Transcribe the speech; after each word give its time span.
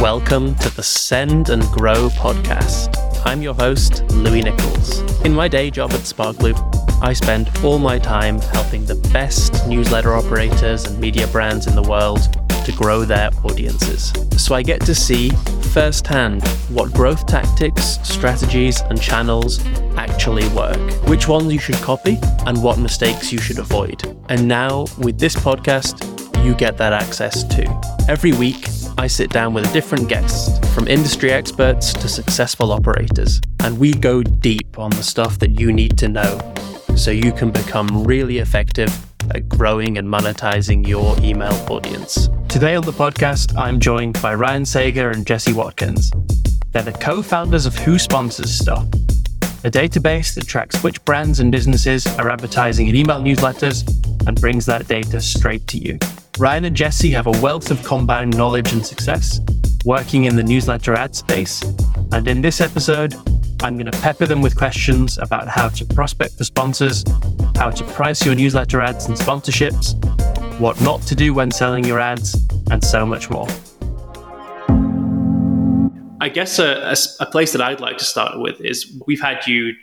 Welcome 0.00 0.54
to 0.54 0.74
the 0.74 0.82
Send 0.82 1.50
and 1.50 1.62
Grow 1.64 2.08
podcast. 2.08 2.96
I'm 3.26 3.42
your 3.42 3.52
host, 3.52 4.04
Louis 4.12 4.40
Nicholls. 4.40 5.00
In 5.20 5.34
my 5.34 5.48
day 5.48 5.70
job 5.70 5.92
at 5.92 6.00
Sparkloop, 6.00 6.56
I 7.02 7.12
spend 7.12 7.50
all 7.62 7.78
my 7.78 7.98
time 7.98 8.40
helping 8.40 8.86
the 8.86 8.94
best 9.12 9.68
newsletter 9.68 10.14
operators 10.14 10.86
and 10.86 10.98
media 10.98 11.26
brands 11.26 11.66
in 11.66 11.74
the 11.74 11.82
world 11.82 12.22
to 12.64 12.72
grow 12.72 13.04
their 13.04 13.28
audiences. 13.44 14.14
So 14.38 14.54
I 14.54 14.62
get 14.62 14.80
to 14.86 14.94
see 14.94 15.28
firsthand 15.74 16.42
what 16.70 16.90
growth 16.94 17.26
tactics, 17.26 17.98
strategies, 18.02 18.80
and 18.80 18.98
channels 18.98 19.62
actually 19.98 20.48
work, 20.48 20.78
which 21.06 21.28
ones 21.28 21.52
you 21.52 21.58
should 21.58 21.74
copy, 21.76 22.18
and 22.46 22.62
what 22.62 22.78
mistakes 22.78 23.30
you 23.30 23.40
should 23.40 23.58
avoid. 23.58 24.16
And 24.30 24.48
now, 24.48 24.86
with 24.96 25.18
this 25.18 25.36
podcast, 25.36 26.11
you 26.42 26.54
get 26.54 26.76
that 26.78 26.92
access 26.92 27.44
too. 27.44 27.66
Every 28.08 28.32
week, 28.32 28.68
I 28.98 29.06
sit 29.06 29.30
down 29.30 29.54
with 29.54 29.68
a 29.68 29.72
different 29.72 30.08
guest, 30.08 30.64
from 30.74 30.88
industry 30.88 31.32
experts 31.32 31.92
to 31.94 32.08
successful 32.08 32.72
operators, 32.72 33.40
and 33.60 33.78
we 33.78 33.92
go 33.92 34.22
deep 34.22 34.78
on 34.78 34.90
the 34.90 35.02
stuff 35.02 35.38
that 35.38 35.58
you 35.58 35.72
need 35.72 35.96
to 35.98 36.08
know 36.08 36.54
so 36.96 37.10
you 37.10 37.32
can 37.32 37.50
become 37.50 38.04
really 38.04 38.38
effective 38.38 38.90
at 39.30 39.48
growing 39.48 39.98
and 39.98 40.08
monetizing 40.08 40.86
your 40.86 41.16
email 41.20 41.54
audience. 41.70 42.28
Today 42.48 42.74
on 42.74 42.84
the 42.84 42.92
podcast, 42.92 43.56
I'm 43.56 43.80
joined 43.80 44.20
by 44.20 44.34
Ryan 44.34 44.66
Sager 44.66 45.10
and 45.10 45.26
Jesse 45.26 45.52
Watkins. 45.52 46.10
They're 46.72 46.82
the 46.82 46.92
co 46.92 47.22
founders 47.22 47.66
of 47.66 47.74
Who 47.76 47.98
Sponsors 47.98 48.52
Stuff, 48.52 48.84
a 49.64 49.70
database 49.70 50.34
that 50.34 50.46
tracks 50.46 50.82
which 50.82 51.02
brands 51.04 51.40
and 51.40 51.52
businesses 51.52 52.06
are 52.18 52.30
advertising 52.30 52.88
in 52.88 52.96
email 52.96 53.20
newsletters 53.20 53.86
and 54.26 54.40
brings 54.40 54.66
that 54.66 54.86
data 54.88 55.20
straight 55.20 55.66
to 55.68 55.78
you. 55.78 55.98
Ryan 56.38 56.64
and 56.64 56.74
Jesse 56.74 57.10
have 57.10 57.26
a 57.26 57.42
wealth 57.42 57.70
of 57.70 57.82
combined 57.84 58.34
knowledge 58.38 58.72
and 58.72 58.84
success 58.84 59.38
working 59.84 60.24
in 60.24 60.34
the 60.34 60.42
newsletter 60.42 60.94
ad 60.94 61.14
space. 61.14 61.62
And 62.10 62.26
in 62.26 62.40
this 62.40 62.62
episode, 62.62 63.14
I'm 63.62 63.76
going 63.76 63.90
to 63.90 64.00
pepper 64.00 64.24
them 64.24 64.40
with 64.40 64.56
questions 64.56 65.18
about 65.18 65.46
how 65.46 65.68
to 65.68 65.84
prospect 65.84 66.38
for 66.38 66.44
sponsors, 66.44 67.04
how 67.56 67.70
to 67.70 67.84
price 67.84 68.24
your 68.24 68.34
newsletter 68.34 68.80
ads 68.80 69.06
and 69.06 69.16
sponsorships, 69.16 69.92
what 70.58 70.80
not 70.80 71.02
to 71.02 71.14
do 71.14 71.34
when 71.34 71.50
selling 71.50 71.84
your 71.84 72.00
ads, 72.00 72.34
and 72.70 72.82
so 72.82 73.04
much 73.04 73.28
more. 73.28 73.46
I 76.22 76.30
guess 76.30 76.58
a, 76.58 76.92
a, 76.92 76.96
a 77.20 77.26
place 77.26 77.52
that 77.52 77.60
I'd 77.60 77.80
like 77.80 77.98
to 77.98 78.06
start 78.06 78.40
with 78.40 78.58
is 78.62 78.98
we've 79.06 79.20
had 79.20 79.46
you 79.46 79.74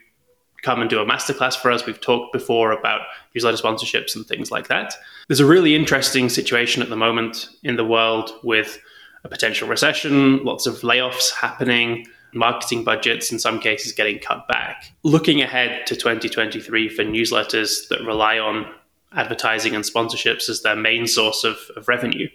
come 0.62 0.82
and 0.82 0.90
do 0.90 1.00
a 1.00 1.06
masterclass 1.06 1.56
for 1.56 1.72
us. 1.72 1.86
We've 1.86 2.00
talked 2.00 2.34
before 2.34 2.72
about 2.72 3.02
newsletter 3.34 3.58
sponsorships 3.58 4.16
and 4.16 4.26
things 4.26 4.52
like 4.52 4.68
that. 4.68 4.94
There's 5.28 5.40
a 5.40 5.46
really 5.46 5.76
interesting 5.76 6.30
situation 6.30 6.82
at 6.82 6.90
the 6.90 6.96
moment 6.96 7.50
in 7.64 7.76
the 7.76 7.86
world 7.86 8.32
with 8.44 8.80
a 9.24 9.30
potential 9.30 9.68
recession, 9.68 10.44
lots 10.44 10.66
of 10.66 10.76
layoffs 10.78 11.32
happening, 11.32 12.08
marketing 12.34 12.84
budgets 12.84 13.32
in 13.32 13.40
some 13.40 13.60
cases 13.60 13.92
getting 13.92 14.20
cut 14.20 14.48
back. 14.48 14.92
Looking 15.04 15.42
ahead 15.42 15.86
to 15.88 15.96
2023 15.96 16.90
for 16.90 17.04
newsletters 17.04 17.88
that 17.90 18.02
rely 18.02 18.38
on 18.40 18.72
advertising 19.14 19.76
and 19.76 19.84
sponsorships 19.84 20.50
as 20.50 20.62
their 20.62 20.76
main 20.76 21.08
source 21.08 21.44
of, 21.44 21.58
of 21.76 21.88
revenue, 21.88 22.30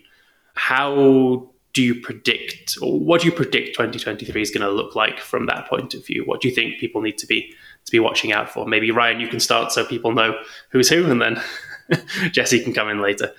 how 0.55 1.49
do 1.75 1.83
you 1.83 2.01
predict, 2.01 2.79
or 2.81 2.99
what 2.99 3.21
do 3.21 3.27
you 3.27 3.33
predict 3.33 3.75
2023 3.75 4.41
is 4.41 4.51
going 4.51 4.63
to 4.63 4.71
look 4.71 4.95
like 4.95 5.19
from 5.19 5.47
that 5.47 5.69
point 5.69 5.93
of 5.93 6.07
view? 6.07 6.23
What 6.25 6.41
do 6.41 6.49
you 6.49 6.55
think 6.55 6.79
people 6.79 7.03
need 7.03 7.19
to 7.19 7.27
be 7.27 7.53
to 7.85 7.93
be 7.93 7.99
watching 7.99 8.33
out 8.33 8.49
for? 8.49 8.65
Maybe 8.67 8.91
Ryan, 8.91 9.21
you 9.21 9.29
can 9.29 9.41
start 9.41 9.73
so 9.73 9.85
people 9.85 10.13
know 10.13 10.39
who's 10.71 10.89
who, 10.89 11.11
and 11.11 11.21
then 11.21 11.43
Jesse 12.31 12.63
can 12.63 12.73
come 12.73 12.89
in 12.89 13.03
later. 13.03 13.33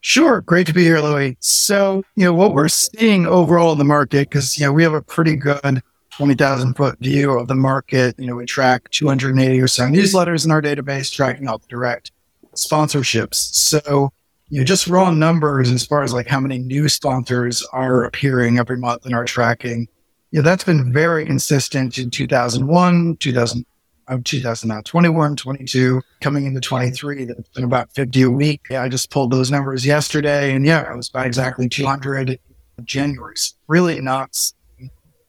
Sure. 0.00 0.40
Great 0.42 0.68
to 0.68 0.72
be 0.72 0.84
here, 0.84 1.00
Louis. 1.00 1.36
So, 1.40 2.04
you 2.14 2.24
know, 2.24 2.32
what 2.32 2.54
we're 2.54 2.68
seeing 2.68 3.26
overall 3.26 3.72
in 3.72 3.78
the 3.78 3.84
market, 3.84 4.30
because, 4.30 4.56
you 4.56 4.64
know, 4.64 4.72
we 4.72 4.84
have 4.84 4.94
a 4.94 5.02
pretty 5.02 5.34
good 5.34 5.82
20,000 6.12 6.74
foot 6.74 6.98
view 7.00 7.32
of 7.32 7.48
the 7.48 7.56
market. 7.56 8.14
You 8.16 8.28
know, 8.28 8.36
we 8.36 8.46
track 8.46 8.88
280 8.90 9.60
or 9.60 9.66
so 9.66 9.84
newsletters 9.84 10.44
in 10.44 10.52
our 10.52 10.62
database, 10.62 11.12
tracking 11.12 11.48
all 11.48 11.58
the 11.58 11.66
direct 11.66 12.12
sponsorships. 12.54 13.34
So, 13.34 14.12
you 14.50 14.58
know, 14.60 14.64
just 14.64 14.86
raw 14.86 15.10
numbers 15.10 15.70
as 15.70 15.84
far 15.84 16.02
as 16.02 16.12
like 16.12 16.26
how 16.26 16.40
many 16.40 16.58
new 16.58 16.88
sponsors 16.88 17.64
are 17.72 18.04
appearing 18.04 18.58
every 18.58 18.78
month 18.78 19.06
in 19.06 19.14
our 19.14 19.24
tracking. 19.24 19.88
Yeah, 20.30 20.42
that's 20.42 20.64
been 20.64 20.92
very 20.92 21.24
consistent 21.26 21.98
in 21.98 22.10
2001, 22.10 23.16
2000, 23.16 23.66
of 24.08 24.24
2021, 24.24 25.36
22, 25.36 26.00
coming 26.20 26.46
into 26.46 26.60
23. 26.60 27.24
That's 27.26 27.48
been 27.50 27.64
about 27.64 27.92
50 27.92 28.22
a 28.22 28.30
week. 28.30 28.62
Yeah, 28.70 28.82
I 28.82 28.88
just 28.88 29.10
pulled 29.10 29.30
those 29.30 29.50
numbers 29.50 29.84
yesterday, 29.84 30.54
and 30.54 30.64
yeah, 30.64 30.90
it 30.90 30.96
was 30.96 31.08
about 31.08 31.26
exactly 31.26 31.68
200 31.68 32.30
in 32.30 32.38
January. 32.84 33.34
Really 33.66 34.00
not 34.00 34.52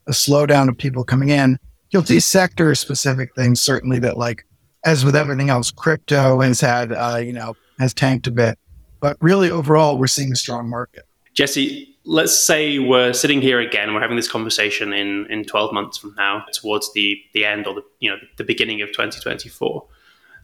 a 0.07 0.11
slowdown 0.11 0.69
of 0.69 0.77
people 0.77 1.03
coming 1.03 1.29
in. 1.29 1.59
You'll 1.91 2.05
see 2.05 2.19
sector 2.19 2.73
specific 2.75 3.35
things, 3.35 3.59
certainly 3.59 3.99
that 3.99 4.17
like, 4.17 4.45
as 4.85 5.03
with 5.03 5.15
everything 5.15 5.49
else, 5.49 5.71
crypto 5.71 6.39
has 6.39 6.61
had, 6.61 6.93
uh, 6.93 7.17
you 7.17 7.33
know, 7.33 7.55
has 7.79 7.93
tanked 7.93 8.27
a 8.27 8.31
bit. 8.31 8.57
But 8.99 9.17
really, 9.21 9.49
overall, 9.49 9.97
we're 9.97 10.07
seeing 10.07 10.31
a 10.31 10.35
strong 10.35 10.69
market. 10.69 11.05
Jesse, 11.33 11.97
let's 12.05 12.37
say 12.37 12.79
we're 12.79 13.13
sitting 13.13 13.41
here 13.41 13.59
again, 13.59 13.93
we're 13.93 14.01
having 14.01 14.17
this 14.17 14.27
conversation 14.27 14.93
in, 14.93 15.25
in 15.29 15.45
12 15.45 15.73
months 15.73 15.97
from 15.97 16.15
now, 16.17 16.43
towards 16.53 16.91
the, 16.93 17.21
the 17.33 17.45
end 17.45 17.67
or 17.67 17.75
the, 17.75 17.83
you 17.99 18.09
know, 18.09 18.17
the 18.37 18.43
beginning 18.43 18.81
of 18.81 18.89
2024. 18.89 19.85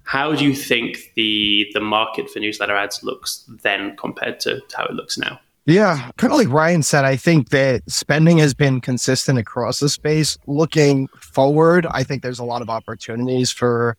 How 0.03 0.35
do 0.35 0.45
you 0.45 0.53
think 0.53 1.11
the, 1.15 1.67
the 1.73 1.81
market 1.81 2.29
for 2.29 2.39
newsletter 2.39 2.75
ads 2.75 3.03
looks 3.03 3.43
then 3.63 3.97
compared 3.97 4.39
to, 4.41 4.61
to 4.61 4.77
how 4.77 4.85
it 4.85 4.93
looks 4.93 5.17
now? 5.17 5.39
Yeah, 5.65 6.11
kind 6.17 6.31
of 6.31 6.37
like 6.37 6.49
Ryan 6.49 6.83
said, 6.83 7.05
I 7.05 7.15
think 7.15 7.49
that 7.49 7.81
spending 7.89 8.37
has 8.37 8.53
been 8.53 8.81
consistent 8.81 9.39
across 9.39 9.79
the 9.79 9.89
space. 9.89 10.37
Looking 10.45 11.07
forward, 11.19 11.87
I 11.89 12.03
think 12.03 12.21
there's 12.21 12.37
a 12.37 12.43
lot 12.43 12.61
of 12.61 12.69
opportunities 12.69 13.49
for 13.51 13.97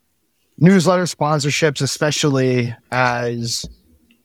newsletter 0.57 1.03
sponsorships, 1.03 1.81
especially 1.81 2.73
as 2.91 3.65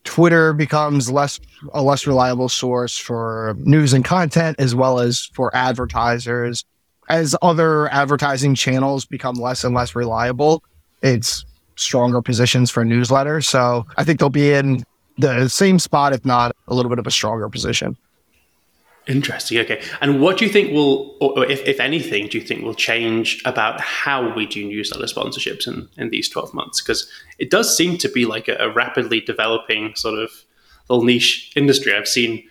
Twitter 0.03 0.53
becomes 0.53 1.09
less 1.09 1.39
a 1.73 1.81
less 1.81 2.05
reliable 2.05 2.49
source 2.49 2.97
for 2.97 3.55
news 3.59 3.93
and 3.93 4.03
content 4.03 4.57
as 4.59 4.75
well 4.75 4.99
as 4.99 5.29
for 5.33 5.55
advertisers. 5.55 6.65
As 7.09 7.35
other 7.41 7.89
advertising 7.89 8.55
channels 8.55 9.05
become 9.05 9.35
less 9.35 9.63
and 9.63 9.75
less 9.75 9.95
reliable, 9.95 10.63
it's 11.01 11.45
stronger 11.75 12.21
positions 12.21 12.69
for 12.69 12.83
newsletters. 12.83 13.45
So 13.45 13.85
I 13.97 14.03
think 14.03 14.19
they'll 14.19 14.29
be 14.29 14.53
in 14.53 14.83
the 15.17 15.47
same 15.47 15.79
spot, 15.79 16.13
if 16.13 16.25
not 16.25 16.55
a 16.67 16.73
little 16.73 16.89
bit 16.89 16.99
of 16.99 17.07
a 17.07 17.11
stronger 17.11 17.49
position. 17.49 17.97
Interesting. 19.07 19.57
Okay. 19.59 19.81
And 19.99 20.21
what 20.21 20.37
do 20.37 20.45
you 20.45 20.51
think 20.51 20.71
will, 20.71 21.17
or 21.19 21.45
if, 21.45 21.65
if 21.67 21.79
anything, 21.79 22.27
do 22.27 22.37
you 22.37 22.43
think 22.43 22.63
will 22.63 22.73
change 22.73 23.41
about 23.43 23.81
how 23.81 24.33
we 24.33 24.45
do 24.45 24.65
newsletter 24.65 25.05
sponsorships 25.05 25.67
in, 25.67 25.89
in 25.97 26.09
these 26.09 26.29
12 26.29 26.53
months? 26.53 26.81
Because 26.81 27.09
it 27.37 27.49
does 27.49 27.75
seem 27.75 27.97
to 27.97 28.09
be 28.09 28.25
like 28.25 28.47
a, 28.47 28.55
a, 28.55 28.71
rapidly 28.71 29.19
developing 29.19 29.93
sort 29.95 30.17
of 30.17 30.31
little 30.89 31.03
niche 31.03 31.51
industry. 31.55 31.93
I've 31.93 32.07
seen 32.07 32.47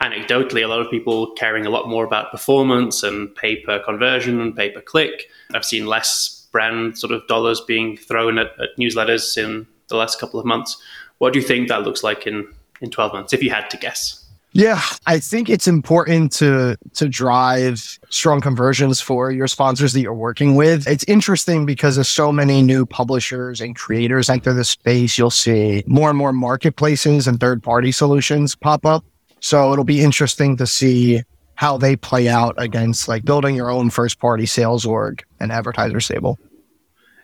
anecdotally 0.00 0.64
a 0.64 0.66
lot 0.66 0.80
of 0.80 0.90
people 0.90 1.30
caring 1.32 1.66
a 1.66 1.70
lot 1.70 1.88
more 1.88 2.04
about 2.04 2.32
performance 2.32 3.04
and 3.04 3.32
pay 3.36 3.56
per 3.56 3.78
conversion 3.78 4.40
and 4.40 4.56
pay 4.56 4.70
per 4.70 4.80
click. 4.80 5.28
I've 5.54 5.64
seen 5.64 5.86
less 5.86 6.48
brand 6.50 6.98
sort 6.98 7.12
of 7.12 7.24
dollars 7.28 7.60
being 7.60 7.96
thrown 7.96 8.38
at, 8.38 8.48
at 8.60 8.70
newsletters 8.78 9.38
in 9.38 9.68
the 9.88 9.96
last 9.96 10.18
couple 10.18 10.40
of 10.40 10.46
months. 10.46 10.76
What 11.18 11.32
do 11.32 11.38
you 11.38 11.46
think 11.46 11.68
that 11.68 11.82
looks 11.82 12.02
like 12.02 12.26
in, 12.26 12.52
in 12.80 12.90
12 12.90 13.12
months, 13.12 13.32
if 13.32 13.42
you 13.42 13.50
had 13.50 13.70
to 13.70 13.76
guess? 13.76 14.21
Yeah, 14.54 14.82
I 15.06 15.18
think 15.18 15.48
it's 15.48 15.66
important 15.66 16.32
to 16.32 16.76
to 16.94 17.08
drive 17.08 17.98
strong 18.10 18.42
conversions 18.42 19.00
for 19.00 19.30
your 19.30 19.48
sponsors 19.48 19.94
that 19.94 20.00
you're 20.00 20.12
working 20.12 20.56
with. 20.56 20.86
It's 20.86 21.04
interesting 21.04 21.64
because 21.64 21.94
there's 21.94 22.08
so 22.08 22.30
many 22.30 22.60
new 22.60 22.84
publishers 22.84 23.62
and 23.62 23.74
creators 23.74 24.28
enter 24.28 24.52
the 24.52 24.64
space. 24.64 25.16
You'll 25.16 25.30
see 25.30 25.84
more 25.86 26.10
and 26.10 26.18
more 26.18 26.34
marketplaces 26.34 27.26
and 27.26 27.40
third 27.40 27.62
party 27.62 27.92
solutions 27.92 28.54
pop 28.54 28.84
up. 28.84 29.04
So 29.40 29.72
it'll 29.72 29.84
be 29.84 30.02
interesting 30.02 30.58
to 30.58 30.66
see 30.66 31.22
how 31.54 31.78
they 31.78 31.96
play 31.96 32.28
out 32.28 32.54
against 32.58 33.08
like 33.08 33.24
building 33.24 33.56
your 33.56 33.70
own 33.70 33.88
first 33.88 34.18
party 34.18 34.44
sales 34.44 34.84
org 34.84 35.24
and 35.40 35.50
advertiser 35.50 36.00
stable. 36.00 36.38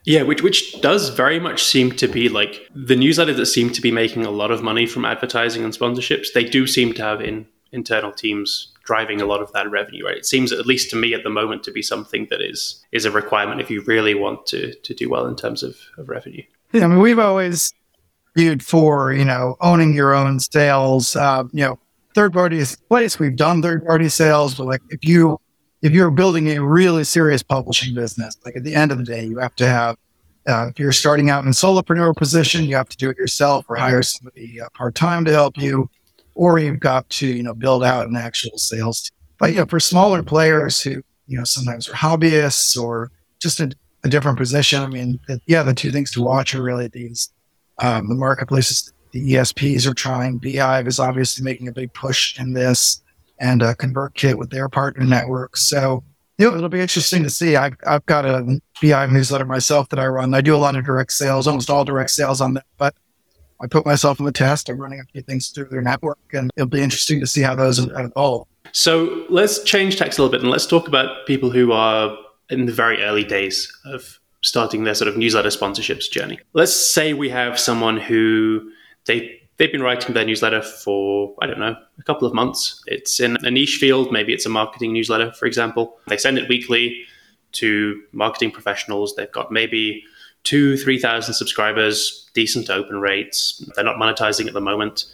Yeah, 0.04 0.22
which 0.22 0.42
which 0.42 0.80
does 0.80 1.10
very 1.10 1.38
much 1.38 1.62
seem 1.62 1.92
to 1.92 2.08
be 2.08 2.28
like 2.28 2.68
the 2.74 2.96
newsletter 2.96 3.34
that 3.34 3.46
seem 3.46 3.70
to 3.70 3.82
be 3.82 3.90
making 3.90 4.24
a 4.24 4.30
lot 4.30 4.50
of 4.50 4.62
money 4.62 4.86
from 4.86 5.04
advertising 5.04 5.64
and 5.64 5.72
sponsorships. 5.72 6.32
They 6.32 6.44
do 6.44 6.66
seem 6.66 6.94
to 6.94 7.02
have 7.02 7.20
in 7.20 7.46
internal 7.72 8.12
teams 8.12 8.72
driving 8.84 9.20
a 9.20 9.26
lot 9.26 9.42
of 9.42 9.52
that 9.52 9.70
revenue. 9.70 10.06
Right? 10.06 10.16
It 10.16 10.26
seems, 10.26 10.50
at 10.52 10.66
least 10.66 10.90
to 10.90 10.96
me, 10.96 11.12
at 11.14 11.24
the 11.24 11.30
moment, 11.30 11.62
to 11.64 11.70
be 11.70 11.82
something 11.82 12.26
that 12.30 12.40
is 12.40 12.84
is 12.92 13.04
a 13.04 13.10
requirement 13.10 13.60
if 13.60 13.70
you 13.70 13.82
really 13.82 14.14
want 14.14 14.46
to 14.46 14.74
to 14.74 14.94
do 14.94 15.10
well 15.10 15.26
in 15.26 15.36
terms 15.36 15.62
of, 15.62 15.76
of 15.98 16.08
revenue. 16.08 16.42
Yeah, 16.72 16.84
I 16.84 16.86
mean, 16.88 17.00
we've 17.00 17.18
always 17.18 17.72
viewed 18.36 18.62
for 18.62 19.12
you 19.12 19.24
know 19.24 19.56
owning 19.60 19.94
your 19.94 20.14
own 20.14 20.40
sales. 20.40 21.16
Uh, 21.16 21.44
you 21.52 21.64
know, 21.64 21.78
third 22.14 22.32
party 22.32 22.62
place. 22.88 23.18
We've 23.18 23.36
done 23.36 23.62
third 23.62 23.84
party 23.84 24.08
sales, 24.08 24.54
but 24.54 24.66
like 24.66 24.82
if 24.90 25.04
you 25.04 25.40
if 25.82 25.92
you're 25.92 26.10
building 26.10 26.48
a 26.50 26.62
really 26.62 27.04
serious 27.04 27.42
publishing 27.42 27.94
business, 27.94 28.36
like 28.44 28.56
at 28.56 28.64
the 28.64 28.74
end 28.74 28.90
of 28.90 28.98
the 28.98 29.04
day, 29.04 29.24
you 29.24 29.38
have 29.38 29.54
to 29.56 29.66
have, 29.66 29.96
uh, 30.48 30.68
if 30.68 30.78
you're 30.78 30.92
starting 30.92 31.30
out 31.30 31.44
in 31.44 31.50
solopreneur 31.50 32.16
position, 32.16 32.64
you 32.64 32.74
have 32.74 32.88
to 32.88 32.96
do 32.96 33.10
it 33.10 33.16
yourself 33.16 33.66
or 33.68 33.76
hire 33.76 34.02
somebody 34.02 34.60
uh, 34.60 34.68
part 34.74 34.94
time 34.94 35.24
to 35.24 35.32
help 35.32 35.56
you. 35.56 35.88
or 36.34 36.58
you've 36.60 36.78
got 36.78 37.08
to, 37.10 37.26
you 37.26 37.42
know, 37.42 37.52
build 37.54 37.82
out 37.82 38.06
an 38.06 38.16
actual 38.16 38.56
sales 38.56 39.02
team. 39.02 39.16
But, 39.38 39.50
you 39.50 39.56
know, 39.58 39.66
for 39.66 39.80
smaller 39.80 40.22
players 40.22 40.80
who, 40.80 41.02
you 41.26 41.36
know, 41.36 41.44
sometimes 41.44 41.88
are 41.88 41.94
hobbyists 41.94 42.80
or 42.80 43.10
just 43.40 43.58
a, 43.60 43.70
a 44.04 44.08
different 44.08 44.38
position, 44.38 44.80
I 44.80 44.86
mean, 44.86 45.18
yeah, 45.46 45.64
the 45.64 45.74
two 45.74 45.90
things 45.90 46.12
to 46.12 46.22
watch 46.22 46.54
are 46.54 46.62
really 46.62 46.88
these, 46.88 47.32
um, 47.80 48.08
the 48.08 48.14
marketplaces, 48.14 48.92
the 49.12 49.32
ESPs 49.34 49.86
are 49.86 49.94
trying. 49.94 50.38
beehiiv 50.38 50.86
is 50.86 51.00
obviously 51.00 51.44
making 51.44 51.66
a 51.66 51.72
big 51.72 51.92
push 51.92 52.38
in 52.38 52.52
this 52.52 53.02
and 53.40 53.62
uh, 53.62 53.74
ConvertKit 53.74 54.34
with 54.36 54.50
their 54.50 54.68
partner 54.68 55.04
network. 55.04 55.56
So, 55.56 56.02
you 56.38 56.50
know, 56.50 56.56
it'll 56.56 56.68
be 56.68 56.80
interesting 56.80 57.22
to 57.22 57.30
see. 57.30 57.56
I've, 57.56 57.76
I've 57.86 58.06
got 58.06 58.24
a 58.24 58.60
BI 58.82 59.06
newsletter 59.06 59.44
myself 59.44 59.88
that 59.90 59.98
I 59.98 60.06
run. 60.06 60.34
I 60.34 60.40
do 60.40 60.54
a 60.54 60.58
lot 60.58 60.76
of 60.76 60.84
direct 60.84 61.12
sales, 61.12 61.46
almost 61.46 61.70
all 61.70 61.84
direct 61.84 62.10
sales 62.10 62.40
on 62.40 62.54
that, 62.54 62.66
but 62.76 62.94
I 63.60 63.66
put 63.66 63.84
myself 63.84 64.20
in 64.20 64.26
the 64.26 64.32
test. 64.32 64.68
I'm 64.68 64.78
running 64.78 65.00
a 65.00 65.04
few 65.04 65.22
things 65.22 65.48
through 65.48 65.66
their 65.70 65.82
network, 65.82 66.18
and 66.32 66.50
it'll 66.56 66.68
be 66.68 66.80
interesting 66.80 67.18
to 67.20 67.26
see 67.26 67.42
how 67.42 67.54
those 67.54 67.78
evolve. 67.78 68.46
So 68.72 69.26
let's 69.28 69.62
change 69.64 69.96
text 69.96 70.18
a 70.18 70.22
little 70.22 70.30
bit 70.30 70.42
and 70.42 70.50
let's 70.50 70.66
talk 70.66 70.88
about 70.88 71.26
people 71.26 71.50
who 71.50 71.72
are 71.72 72.16
in 72.50 72.66
the 72.66 72.72
very 72.72 73.02
early 73.02 73.24
days 73.24 73.72
of 73.86 74.20
starting 74.42 74.84
their 74.84 74.94
sort 74.94 75.08
of 75.08 75.16
newsletter 75.16 75.48
sponsorships 75.48 76.10
journey. 76.10 76.38
Let's 76.52 76.74
say 76.74 77.12
we 77.12 77.28
have 77.30 77.58
someone 77.58 77.96
who 77.96 78.70
they 79.06 79.40
they've 79.58 79.70
been 79.70 79.82
writing 79.82 80.14
their 80.14 80.24
newsletter 80.24 80.62
for 80.62 81.34
I 81.42 81.46
don't 81.46 81.58
know 81.58 81.76
a 81.98 82.02
couple 82.02 82.26
of 82.26 82.34
months. 82.34 82.82
It's 82.86 83.20
in 83.20 83.36
a 83.44 83.50
niche 83.50 83.76
field, 83.76 84.10
maybe 84.10 84.32
it's 84.32 84.46
a 84.46 84.48
marketing 84.48 84.92
newsletter, 84.92 85.32
for 85.32 85.46
example. 85.46 85.98
They 86.06 86.16
send 86.16 86.38
it 86.38 86.48
weekly 86.48 87.04
to 87.52 88.00
marketing 88.12 88.50
professionals. 88.50 89.14
They've 89.14 89.30
got 89.30 89.52
maybe 89.52 90.02
two, 90.44 90.76
three 90.76 90.98
thousand 90.98 91.34
subscribers, 91.34 92.28
decent 92.34 92.70
open 92.70 93.00
rates. 93.00 93.64
They're 93.74 93.84
not 93.84 93.96
monetizing 93.96 94.46
at 94.46 94.54
the 94.54 94.60
moment, 94.60 95.04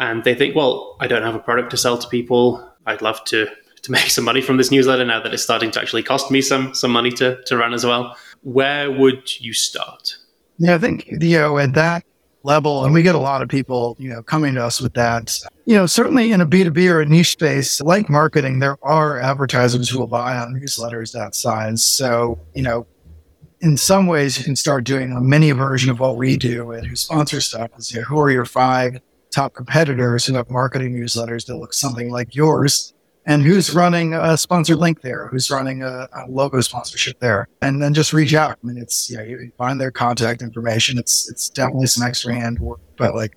and 0.00 0.24
they 0.24 0.34
think, 0.34 0.56
well, 0.56 0.96
I 1.00 1.06
don't 1.06 1.22
have 1.22 1.34
a 1.34 1.40
product 1.40 1.70
to 1.70 1.76
sell 1.76 1.98
to 1.98 2.08
people. 2.08 2.66
I'd 2.86 3.02
love 3.02 3.22
to 3.26 3.46
to 3.82 3.92
make 3.98 4.10
some 4.10 4.24
money 4.24 4.40
from 4.40 4.56
this 4.56 4.70
newsletter 4.70 5.04
now 5.04 5.22
that 5.22 5.32
it's 5.32 5.42
starting 5.42 5.70
to 5.72 5.80
actually 5.80 6.02
cost 6.02 6.30
me 6.30 6.40
some 6.40 6.74
some 6.74 6.90
money 6.90 7.10
to 7.12 7.42
to 7.44 7.56
run 7.56 7.74
as 7.74 7.84
well. 7.84 8.16
Where 8.42 8.90
would 8.90 9.38
you 9.40 9.52
start? 9.52 10.16
Yeah, 10.58 10.74
I 10.74 10.78
think 10.78 11.06
you 11.06 11.38
know 11.38 11.58
at 11.58 11.74
that 11.74 12.04
level, 12.42 12.84
and 12.84 12.94
we 12.94 13.02
get 13.02 13.14
a 13.14 13.18
lot 13.18 13.42
of 13.42 13.48
people 13.48 13.96
you 13.98 14.08
know 14.08 14.22
coming 14.22 14.54
to 14.54 14.64
us 14.64 14.80
with 14.80 14.94
that. 14.94 15.38
You 15.64 15.76
know, 15.76 15.86
certainly 15.86 16.32
in 16.32 16.40
a 16.40 16.46
B 16.46 16.64
two 16.64 16.70
B 16.70 16.88
or 16.88 17.00
a 17.00 17.06
niche 17.06 17.32
space 17.32 17.80
like 17.80 18.08
marketing, 18.08 18.58
there 18.58 18.76
are 18.82 19.18
advertisers 19.18 19.88
who 19.88 19.98
will 19.98 20.06
buy 20.06 20.36
on 20.36 20.54
newsletters 20.54 21.12
that 21.12 21.34
size. 21.34 21.84
So 21.84 22.38
you 22.54 22.62
know, 22.62 22.86
in 23.60 23.76
some 23.76 24.06
ways, 24.06 24.38
you 24.38 24.44
can 24.44 24.56
start 24.56 24.84
doing 24.84 25.12
a 25.12 25.20
mini 25.20 25.50
version 25.52 25.90
of 25.90 26.00
what 26.00 26.16
we 26.16 26.36
do 26.36 26.72
and 26.72 26.86
who 26.86 26.96
sponsor 26.96 27.40
stuff. 27.40 27.70
Is 27.78 27.92
you 27.92 28.00
know, 28.00 28.04
who 28.06 28.18
are 28.20 28.30
your 28.30 28.46
five 28.46 29.00
top 29.30 29.54
competitors 29.54 30.26
who 30.26 30.34
have 30.34 30.50
marketing 30.50 30.94
newsletters 30.94 31.46
that 31.46 31.56
look 31.56 31.72
something 31.72 32.10
like 32.10 32.34
yours? 32.34 32.92
And 33.26 33.42
who's 33.42 33.74
running 33.74 34.14
a 34.14 34.36
sponsored 34.36 34.78
link 34.78 35.02
there, 35.02 35.28
who's 35.28 35.50
running 35.50 35.82
a, 35.82 36.08
a, 36.12 36.26
logo 36.28 36.60
sponsorship 36.60 37.20
there, 37.20 37.48
and 37.60 37.82
then 37.82 37.92
just 37.92 38.12
reach 38.12 38.34
out. 38.34 38.58
I 38.62 38.66
mean, 38.66 38.78
it's 38.78 39.10
yeah, 39.10 39.22
you 39.22 39.52
find 39.58 39.80
their 39.80 39.90
contact 39.90 40.42
information. 40.42 40.98
It's 40.98 41.30
it's 41.30 41.50
definitely 41.50 41.86
some 41.86 42.06
extra 42.06 42.34
hand 42.34 42.58
work, 42.58 42.80
but 42.96 43.14
like 43.14 43.36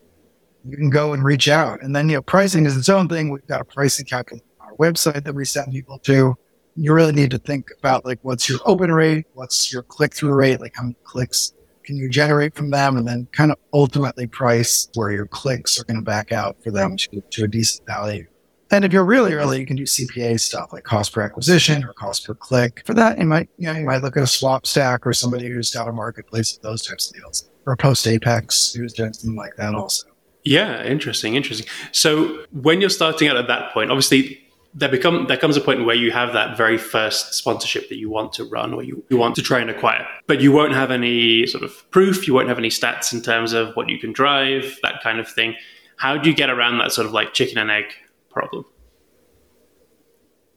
you 0.66 0.78
can 0.78 0.90
go 0.90 1.14
and 1.14 1.24
reach 1.24 1.48
out. 1.48 1.82
And 1.82 1.96
then 1.96 2.10
you 2.10 2.16
know, 2.16 2.22
pricing 2.22 2.66
is 2.66 2.78
its 2.78 2.90
own 2.90 3.10
thing. 3.10 3.30
We've 3.30 3.46
got 3.48 3.62
a 3.62 3.66
pricing 3.66 4.06
calculator 4.06 4.46
on 4.62 4.70
our 4.70 4.76
website 4.78 5.26
that 5.26 5.36
we 5.36 5.46
send 5.46 5.72
people 5.72 6.00
to. 6.00 6.36
You 6.76 6.94
really 6.94 7.12
need 7.12 7.32
to 7.32 7.38
think 7.38 7.70
about 7.78 8.06
like 8.06 8.20
what's 8.22 8.50
your 8.50 8.60
open 8.66 8.92
rate, 8.92 9.26
what's 9.34 9.72
your 9.72 9.84
click 9.84 10.16
through 10.16 10.34
rate, 10.34 10.60
like 10.60 10.74
how 10.76 10.84
many 10.84 10.96
clicks 11.04 11.54
can 11.84 11.98
you 11.98 12.10
generate 12.10 12.56
from 12.56 12.72
them, 12.72 12.96
and 12.96 13.08
then 13.08 13.28
kind 13.34 13.52
of 13.52 13.58
ultimately 13.74 14.26
price 14.26 14.88
where 14.96 15.12
your 15.12 15.28
clicks 15.28 15.80
are 15.80 15.84
going 15.84 15.98
to 15.98 16.04
back 16.04 16.32
out 16.32 16.56
for 16.64 16.72
them 16.72 16.96
to, 16.96 17.22
to 17.30 17.44
a 17.44 17.48
decent 17.48 17.86
value. 17.86 18.26
And 18.74 18.84
if 18.84 18.92
you're 18.92 19.06
really 19.06 19.34
early, 19.34 19.60
you 19.60 19.68
can 19.68 19.76
do 19.76 19.84
CPA 19.84 20.40
stuff 20.40 20.74
like 20.74 20.84
cost 20.84 21.14
per 21.14 21.22
acquisition 21.22 21.84
or 21.84 21.94
cost 21.94 22.26
per 22.26 22.34
click. 22.34 22.82
For 22.88 22.96
that, 22.96 23.20
you 23.20 23.26
might, 23.26 23.48
you 23.60 23.68
know, 23.68 23.74
you 23.74 23.86
might 23.86 24.02
look 24.02 24.18
at 24.18 24.24
a 24.24 24.26
Swapstack 24.26 25.06
or 25.06 25.14
somebody 25.14 25.48
who's 25.48 25.72
got 25.72 25.88
a 25.88 25.92
marketplace, 25.92 26.58
those 26.58 26.82
types 26.82 27.12
of 27.12 27.16
deals, 27.16 27.52
or 27.68 27.76
Post 27.76 28.08
Apex 28.08 28.74
who's 28.74 28.92
doing 28.92 29.14
something 29.14 29.38
like 29.38 29.58
that 29.58 29.76
also. 29.76 30.08
Yeah, 30.44 30.84
interesting, 30.86 31.36
interesting. 31.36 31.68
So 31.92 32.46
when 32.52 32.82
you're 32.82 32.90
starting 32.90 33.28
out 33.28 33.38
at 33.38 33.48
that 33.48 33.72
point, 33.74 33.92
obviously 33.92 34.40
there 34.74 34.90
become 34.90 35.28
there 35.28 35.38
comes 35.38 35.56
a 35.56 35.62
point 35.62 35.86
where 35.86 35.96
you 35.96 36.12
have 36.12 36.34
that 36.34 36.58
very 36.58 36.80
first 36.80 37.36
sponsorship 37.36 37.90
that 37.90 37.98
you 37.98 38.10
want 38.10 38.34
to 38.34 38.44
run 38.44 38.74
or 38.74 38.82
you, 38.82 39.06
you 39.08 39.18
want 39.18 39.36
to 39.36 39.44
try 39.44 39.60
and 39.60 39.70
acquire. 39.70 40.08
But 40.26 40.42
you 40.42 40.52
won't 40.52 40.74
have 40.74 40.90
any 40.90 41.46
sort 41.46 41.64
of 41.64 41.92
proof, 41.92 42.28
you 42.28 42.34
won't 42.34 42.50
have 42.50 42.58
any 42.58 42.70
stats 42.70 43.14
in 43.14 43.22
terms 43.22 43.54
of 43.54 43.76
what 43.76 43.88
you 43.88 44.00
can 44.00 44.14
drive, 44.14 44.80
that 44.82 45.04
kind 45.04 45.20
of 45.20 45.30
thing. 45.30 45.56
How 45.98 46.18
do 46.18 46.28
you 46.28 46.36
get 46.36 46.50
around 46.50 46.80
that 46.80 46.92
sort 46.92 47.06
of 47.06 47.14
like 47.14 47.34
chicken 47.34 47.60
and 47.60 47.70
egg 47.70 47.94
problem. 48.34 48.66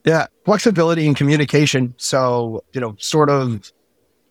Yeah, 0.05 0.26
flexibility 0.44 1.06
and 1.06 1.17
communication. 1.17 1.94
So, 1.96 2.64
you 2.73 2.81
know, 2.81 2.94
sort 2.99 3.28
of 3.28 3.73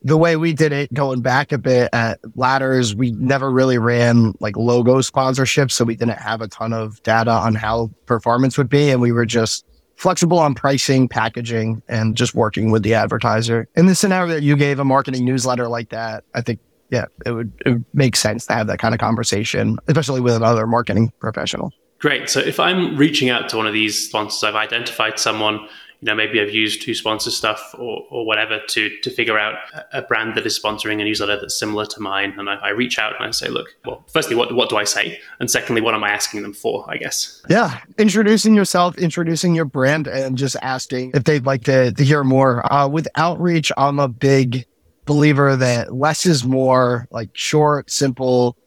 the 0.02 0.18
way 0.18 0.36
we 0.36 0.54
did 0.54 0.72
it 0.72 0.94
going 0.94 1.22
back 1.22 1.52
a 1.52 1.58
bit 1.58 1.90
at 1.92 2.20
Ladders, 2.36 2.96
we 2.96 3.12
never 3.12 3.52
really 3.52 3.78
ran 3.78 4.34
like 4.40 4.56
logo 4.56 5.00
sponsorships. 5.00 5.72
So 5.72 5.84
we 5.84 5.96
didn't 5.96 6.20
have 6.20 6.42
a 6.42 6.48
ton 6.48 6.74
of 6.74 7.02
data 7.04 7.32
on 7.32 7.56
how 7.56 7.90
performance 8.06 8.58
would 8.58 8.70
be. 8.70 8.90
And 8.92 9.02
we 9.02 9.12
were 9.12 9.26
just 9.26 9.66
flexible 9.98 10.40
on 10.40 10.54
pricing, 10.54 11.08
packaging, 11.08 11.82
and 11.88 12.16
just 12.16 12.36
working 12.36 12.72
with 12.72 12.84
the 12.84 12.94
advertiser. 12.94 13.68
In 13.76 13.88
the 13.88 13.96
scenario 13.96 14.34
that 14.34 14.44
you 14.44 14.56
gave 14.56 14.80
a 14.80 14.86
marketing 14.86 15.26
newsletter 15.26 15.68
like 15.68 15.90
that, 15.90 16.24
I 16.36 16.42
think, 16.42 16.60
yeah, 16.92 17.06
it 17.26 17.32
would, 17.32 17.52
it 17.66 17.70
would 17.72 17.86
make 17.94 18.16
sense 18.16 18.46
to 18.46 18.54
have 18.54 18.68
that 18.68 18.80
kind 18.80 18.94
of 18.94 19.00
conversation, 19.00 19.78
especially 19.88 20.22
with 20.22 20.36
another 20.36 20.68
marketing 20.68 21.12
professional. 21.20 21.74
Great. 22.00 22.30
So 22.30 22.40
if 22.40 22.60
I'm 22.60 22.98
reaching 22.98 23.30
out 23.30 23.50
to 23.50 23.58
one 23.58 23.68
of 23.68 23.74
these 23.74 24.08
sponsors, 24.08 24.44
I've 24.44 24.56
identified 24.56 25.18
someone, 25.18 25.56
you 26.02 26.08
know, 26.08 26.14
maybe 26.14 26.42
I've 26.42 26.54
used 26.54 26.84
who 26.84 26.94
sponsors 26.94 27.36
stuff 27.36 27.74
or, 27.80 28.06
or 28.10 28.26
whatever 28.26 28.60
to 28.68 29.00
to 29.00 29.10
figure 29.10 29.40
out 29.40 29.56
a 29.94 30.02
brand 30.02 30.36
that 30.36 30.46
is 30.46 30.60
sponsoring 30.60 31.02
a 31.02 31.06
newsletter 31.06 31.40
that's 31.40 31.58
similar 31.58 31.86
to 31.86 32.00
mine. 32.02 32.36
And 32.38 32.50
I, 32.50 32.56
I 32.56 32.70
reach 32.72 33.00
out 33.00 33.16
and 33.16 33.26
I 33.26 33.32
say, 33.32 33.48
look, 33.48 33.70
well, 33.86 34.04
firstly, 34.12 34.36
what, 34.36 34.54
what 34.54 34.70
do 34.70 34.76
I 34.76 34.84
say? 34.84 35.20
And 35.40 35.50
secondly, 35.50 35.82
what 35.82 35.96
am 35.96 36.04
I 36.04 36.10
asking 36.10 36.42
them 36.44 36.54
for, 36.54 36.86
I 36.90 36.98
guess? 36.98 37.42
Yeah. 37.50 37.80
Introducing 37.98 38.54
yourself, 38.56 38.98
introducing 38.98 39.56
your 39.56 39.66
brand, 39.66 40.08
and 40.08 40.38
just 40.38 40.58
asking 40.62 41.12
if 41.14 41.24
they'd 41.24 41.46
like 41.46 41.64
to, 41.64 41.92
to 41.94 42.04
hear 42.04 42.24
more. 42.24 42.72
Uh, 42.72 42.88
with 42.88 43.08
outreach, 43.16 43.72
I'm 43.78 44.00
a 44.00 44.10
big 44.10 44.66
believer 45.06 45.56
that 45.56 45.94
less 45.94 46.26
is 46.26 46.44
more, 46.44 47.08
like 47.10 47.30
short, 47.34 47.90
simple, 47.90 48.58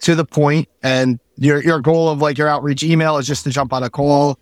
to 0.00 0.14
the 0.14 0.24
point 0.24 0.68
and 0.82 1.20
your 1.38 1.62
your 1.62 1.80
goal 1.80 2.08
of 2.08 2.20
like 2.20 2.36
your 2.36 2.48
outreach 2.48 2.82
email 2.82 3.16
is 3.16 3.26
just 3.26 3.44
to 3.44 3.50
jump 3.50 3.72
on 3.72 3.82
a 3.82 3.90
call, 3.90 4.38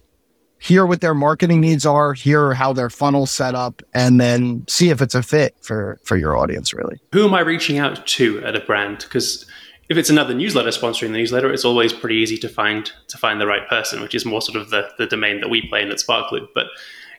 hear 0.59 0.87
what 0.87 1.01
their 1.01 1.15
marketing 1.15 1.61
needs 1.61 1.85
are, 1.87 2.15
hear 2.15 2.55
how 2.55 2.73
their 2.73 2.91
funnel 2.91 3.27
set 3.27 3.55
up, 3.55 3.83
and 3.95 4.21
then 4.21 4.65
see 4.69 4.91
if 4.91 5.01
it's 5.03 5.15
a 5.15 5.23
fit 5.23 5.55
for 5.61 6.01
for 6.05 6.17
your 6.17 6.37
audience. 6.37 6.73
Really, 6.73 7.01
who 7.13 7.27
am 7.27 7.35
I 7.35 7.41
reaching 7.41 7.79
out 7.79 8.07
to 8.07 8.43
at 8.45 8.57
a 8.57 8.61
brand? 8.61 8.99
Because 8.99 9.47
if 9.89 9.97
it's 9.97 10.11
another 10.11 10.35
newsletter 10.35 10.71
sponsoring 10.71 11.13
the 11.13 11.19
newsletter, 11.19 11.53
it's 11.53 11.65
always 11.65 11.93
pretty 11.93 12.17
easy 12.17 12.39
to 12.39 12.49
find 12.49 12.91
to 13.09 13.19
find 13.19 13.41
the 13.41 13.47
right 13.47 13.69
person, 13.69 14.01
which 14.01 14.15
is 14.15 14.25
more 14.25 14.43
sort 14.43 14.57
of 14.57 14.71
the 14.71 14.89
the 14.99 15.07
domain 15.07 15.41
that 15.41 15.51
we 15.51 15.69
play 15.69 15.83
in 15.83 15.91
at 15.91 15.99
Sparkloop. 15.99 16.49
But 16.55 16.67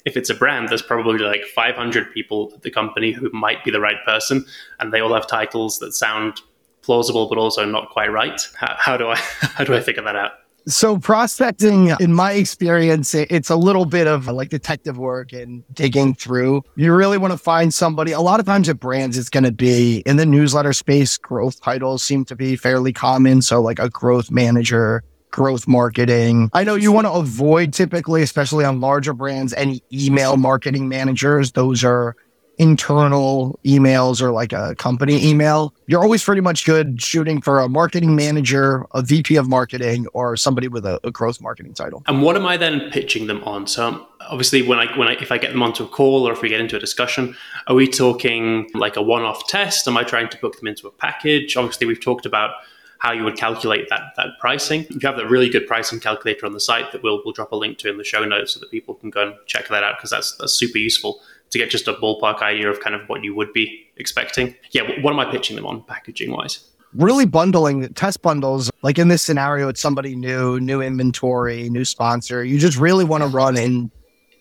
if 0.05 0.15
it's 0.17 0.29
a 0.29 0.35
brand, 0.35 0.69
there's 0.69 0.81
probably 0.81 1.17
like 1.17 1.43
500 1.43 2.13
people 2.13 2.51
at 2.55 2.61
the 2.61 2.71
company 2.71 3.11
who 3.11 3.29
might 3.31 3.63
be 3.65 3.71
the 3.71 3.81
right 3.81 4.03
person, 4.05 4.45
and 4.79 4.93
they 4.93 5.01
all 5.01 5.13
have 5.13 5.27
titles 5.27 5.79
that 5.79 5.93
sound 5.93 6.41
plausible 6.87 7.27
but 7.27 7.37
also 7.37 7.65
not 7.65 7.89
quite 7.91 8.11
right? 8.11 8.41
How, 8.55 8.75
how 8.79 8.97
do 8.97 9.09
I 9.09 9.15
how 9.57 9.63
do 9.63 9.75
I 9.75 9.81
figure 9.81 10.01
that 10.03 10.15
out? 10.15 10.31
So 10.67 10.97
prospecting, 10.97 11.93
in 12.01 12.13
my 12.13 12.33
experience, 12.33 13.13
it's 13.15 13.49
a 13.49 13.55
little 13.55 13.85
bit 13.85 14.05
of 14.05 14.27
like 14.27 14.49
detective 14.49 14.97
work 14.97 15.31
and 15.31 15.63
digging 15.73 16.13
through. 16.13 16.63
You 16.75 16.93
really 16.93 17.17
want 17.17 17.31
to 17.31 17.37
find 17.37 17.73
somebody. 17.73 18.11
A 18.11 18.19
lot 18.19 18.41
of 18.41 18.45
times 18.45 18.67
at 18.67 18.77
brands, 18.77 19.17
it's 19.17 19.29
going 19.29 19.45
to 19.45 19.53
be 19.53 20.03
in 20.05 20.17
the 20.17 20.25
newsletter 20.25 20.73
space. 20.73 21.17
Growth 21.17 21.61
titles 21.61 22.03
seem 22.03 22.25
to 22.25 22.35
be 22.35 22.57
fairly 22.57 22.91
common. 22.91 23.41
So 23.41 23.61
like 23.61 23.79
a 23.79 23.87
growth 23.87 24.29
manager, 24.29 25.05
growth 25.31 25.69
marketing. 25.69 26.49
I 26.51 26.65
know 26.65 26.75
you 26.75 26.91
want 26.91 27.07
to 27.07 27.13
avoid 27.13 27.71
typically, 27.71 28.21
especially 28.21 28.65
on 28.65 28.81
larger 28.81 29.13
brands, 29.13 29.53
any 29.53 29.81
email 29.93 30.35
marketing 30.35 30.89
managers. 30.89 31.53
Those 31.53 31.85
are 31.85 32.17
internal 32.57 33.59
emails 33.63 34.21
or 34.21 34.31
like 34.31 34.51
a 34.51 34.75
company 34.75 35.25
email, 35.27 35.73
you're 35.85 36.01
always 36.01 36.23
pretty 36.23 36.41
much 36.41 36.65
good 36.65 37.01
shooting 37.01 37.41
for 37.41 37.59
a 37.59 37.69
marketing 37.69 38.15
manager, 38.15 38.85
a 38.91 39.01
VP 39.01 39.35
of 39.35 39.47
marketing, 39.47 40.07
or 40.13 40.35
somebody 40.35 40.67
with 40.67 40.85
a, 40.85 40.99
a 41.03 41.11
growth 41.11 41.39
marketing 41.41 41.73
title. 41.73 42.03
And 42.07 42.21
what 42.21 42.35
am 42.35 42.45
I 42.45 42.57
then 42.57 42.89
pitching 42.91 43.27
them 43.27 43.43
on? 43.43 43.67
So 43.67 44.07
obviously, 44.21 44.61
when 44.61 44.79
I 44.79 44.97
when 44.97 45.07
I 45.07 45.13
if 45.13 45.31
I 45.31 45.37
get 45.37 45.51
them 45.51 45.63
onto 45.63 45.83
a 45.83 45.87
call 45.87 46.27
or 46.27 46.33
if 46.33 46.41
we 46.41 46.49
get 46.49 46.59
into 46.59 46.75
a 46.75 46.79
discussion, 46.79 47.35
are 47.67 47.75
we 47.75 47.87
talking 47.87 48.69
like 48.73 48.95
a 48.95 49.01
one-off 49.01 49.47
test? 49.47 49.87
Am 49.87 49.97
I 49.97 50.03
trying 50.03 50.29
to 50.29 50.37
book 50.37 50.57
them 50.57 50.67
into 50.67 50.87
a 50.87 50.91
package? 50.91 51.55
Obviously, 51.55 51.87
we've 51.87 52.01
talked 52.01 52.25
about 52.25 52.51
how 52.99 53.11
you 53.11 53.23
would 53.23 53.37
calculate 53.37 53.89
that 53.89 54.13
that 54.17 54.29
pricing. 54.39 54.85
You 54.89 54.99
have 55.03 55.17
that 55.17 55.29
really 55.29 55.49
good 55.49 55.67
pricing 55.67 55.99
calculator 55.99 56.45
on 56.45 56.53
the 56.53 56.59
site 56.59 56.91
that 56.91 57.03
we'll 57.03 57.21
we'll 57.23 57.33
drop 57.33 57.51
a 57.51 57.55
link 57.55 57.77
to 57.79 57.89
in 57.89 57.97
the 57.97 58.03
show 58.03 58.25
notes 58.25 58.53
so 58.53 58.59
that 58.59 58.71
people 58.71 58.95
can 58.95 59.09
go 59.09 59.27
and 59.27 59.35
check 59.45 59.67
that 59.67 59.83
out 59.83 59.97
because 59.97 60.09
that's 60.09 60.35
that's 60.37 60.53
super 60.53 60.77
useful 60.79 61.21
to 61.49 61.57
get 61.57 61.69
just 61.69 61.87
a 61.87 61.93
ballpark 61.93 62.41
idea 62.41 62.69
of 62.69 62.79
kind 62.79 62.95
of 62.95 63.07
what 63.07 63.23
you 63.23 63.35
would 63.35 63.53
be 63.53 63.87
expecting. 63.97 64.55
Yeah, 64.71 64.83
what 65.01 65.11
am 65.11 65.19
I 65.19 65.31
pitching 65.31 65.55
them 65.55 65.65
on 65.65 65.83
packaging 65.83 66.31
wise? 66.31 66.71
really 66.93 67.25
bundling 67.25 67.93
test 67.93 68.21
bundles. 68.21 68.71
Like 68.81 68.97
in 68.97 69.07
this 69.07 69.21
scenario, 69.21 69.69
it's 69.69 69.81
somebody 69.81 70.15
new, 70.15 70.59
new 70.59 70.81
inventory, 70.81 71.69
new 71.69 71.85
sponsor. 71.85 72.43
You 72.43 72.59
just 72.59 72.77
really 72.77 73.03
want 73.03 73.23
to 73.23 73.29
run 73.29 73.57
in 73.57 73.91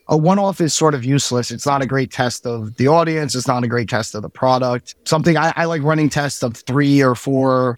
a 0.09 0.17
one 0.17 0.39
off 0.39 0.61
is 0.61 0.73
sort 0.73 0.95
of 0.95 1.05
useless. 1.05 1.51
It's 1.51 1.67
not 1.67 1.83
a 1.83 1.87
great 1.87 2.13
test 2.13 2.47
of 2.47 2.77
the 2.77 2.87
audience. 2.87 3.35
It's 3.35 3.49
not 3.49 3.65
a 3.65 3.69
great 3.69 3.89
test 3.89 4.15
of 4.15 4.23
the 4.23 4.29
product. 4.29 4.95
Something 5.05 5.37
I, 5.37 5.53
I 5.57 5.65
like 5.65 5.83
running 5.83 6.09
tests 6.09 6.43
of 6.43 6.57
three 6.57 7.03
or 7.03 7.17
four, 7.17 7.77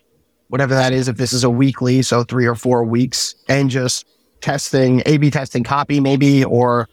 whatever 0.49 0.75
that 0.75 0.93
is. 0.93 1.09
If 1.09 1.17
this 1.17 1.33
is 1.33 1.43
a 1.43 1.51
weekly, 1.51 2.03
so 2.03 2.25
three 2.25 2.47
or 2.47 2.55
four 2.55 2.85
weeks 2.85 3.35
and 3.49 3.71
just 3.71 4.07
testing, 4.43 5.03
A 5.07 5.17
B 5.17 5.31
testing 5.31 5.65
copy 5.65 6.01
maybe, 6.01 6.45
or 6.45 6.89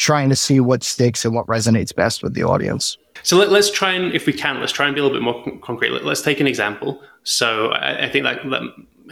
trying 0.00 0.30
to 0.30 0.36
see 0.36 0.60
what 0.60 0.82
sticks 0.82 1.26
and 1.26 1.34
what 1.34 1.46
resonates 1.46 1.94
best 1.94 2.22
with 2.22 2.32
the 2.32 2.42
audience. 2.42 2.96
So 3.22 3.36
let, 3.36 3.52
us 3.52 3.70
try 3.70 3.92
and, 3.92 4.14
if 4.14 4.24
we 4.24 4.32
can, 4.32 4.58
let's 4.58 4.72
try 4.72 4.86
and 4.86 4.94
be 4.94 5.00
a 5.00 5.04
little 5.04 5.14
bit 5.14 5.22
more 5.22 5.58
concrete. 5.60 5.90
Let, 5.90 6.06
us 6.06 6.22
take 6.22 6.40
an 6.40 6.46
example. 6.46 7.02
So 7.22 7.68
I, 7.72 8.06
I 8.06 8.08
think 8.08 8.24
that, 8.24 8.38
that 8.48 8.62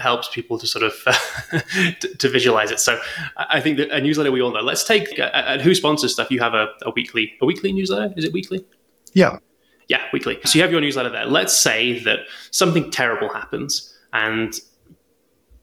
helps 0.00 0.30
people 0.32 0.58
to 0.58 0.66
sort 0.66 0.82
of 0.82 0.94
to, 2.00 2.16
to, 2.16 2.28
visualize 2.30 2.70
it. 2.70 2.80
So 2.80 2.98
I 3.36 3.60
think 3.60 3.76
that 3.76 3.90
a 3.90 4.00
newsletter 4.00 4.32
we 4.32 4.40
all 4.40 4.50
know. 4.50 4.62
Let's 4.62 4.82
take 4.82 5.18
at 5.18 5.60
Who 5.60 5.74
sponsors 5.74 6.14
stuff. 6.14 6.30
You 6.30 6.40
have 6.40 6.54
a, 6.54 6.68
a 6.86 6.90
weekly 6.90 7.34
a 7.42 7.44
weekly 7.44 7.70
newsletter. 7.70 8.14
Is 8.16 8.24
it 8.24 8.32
weekly? 8.32 8.64
Yeah. 9.12 9.40
Yeah, 9.88 10.00
weekly. 10.10 10.38
So 10.46 10.58
you 10.58 10.62
have 10.62 10.72
your 10.72 10.80
newsletter 10.80 11.10
there. 11.10 11.26
Let's 11.26 11.56
say 11.56 11.98
that 12.04 12.20
something 12.50 12.90
terrible 12.90 13.28
happens 13.28 13.94
and 14.14 14.58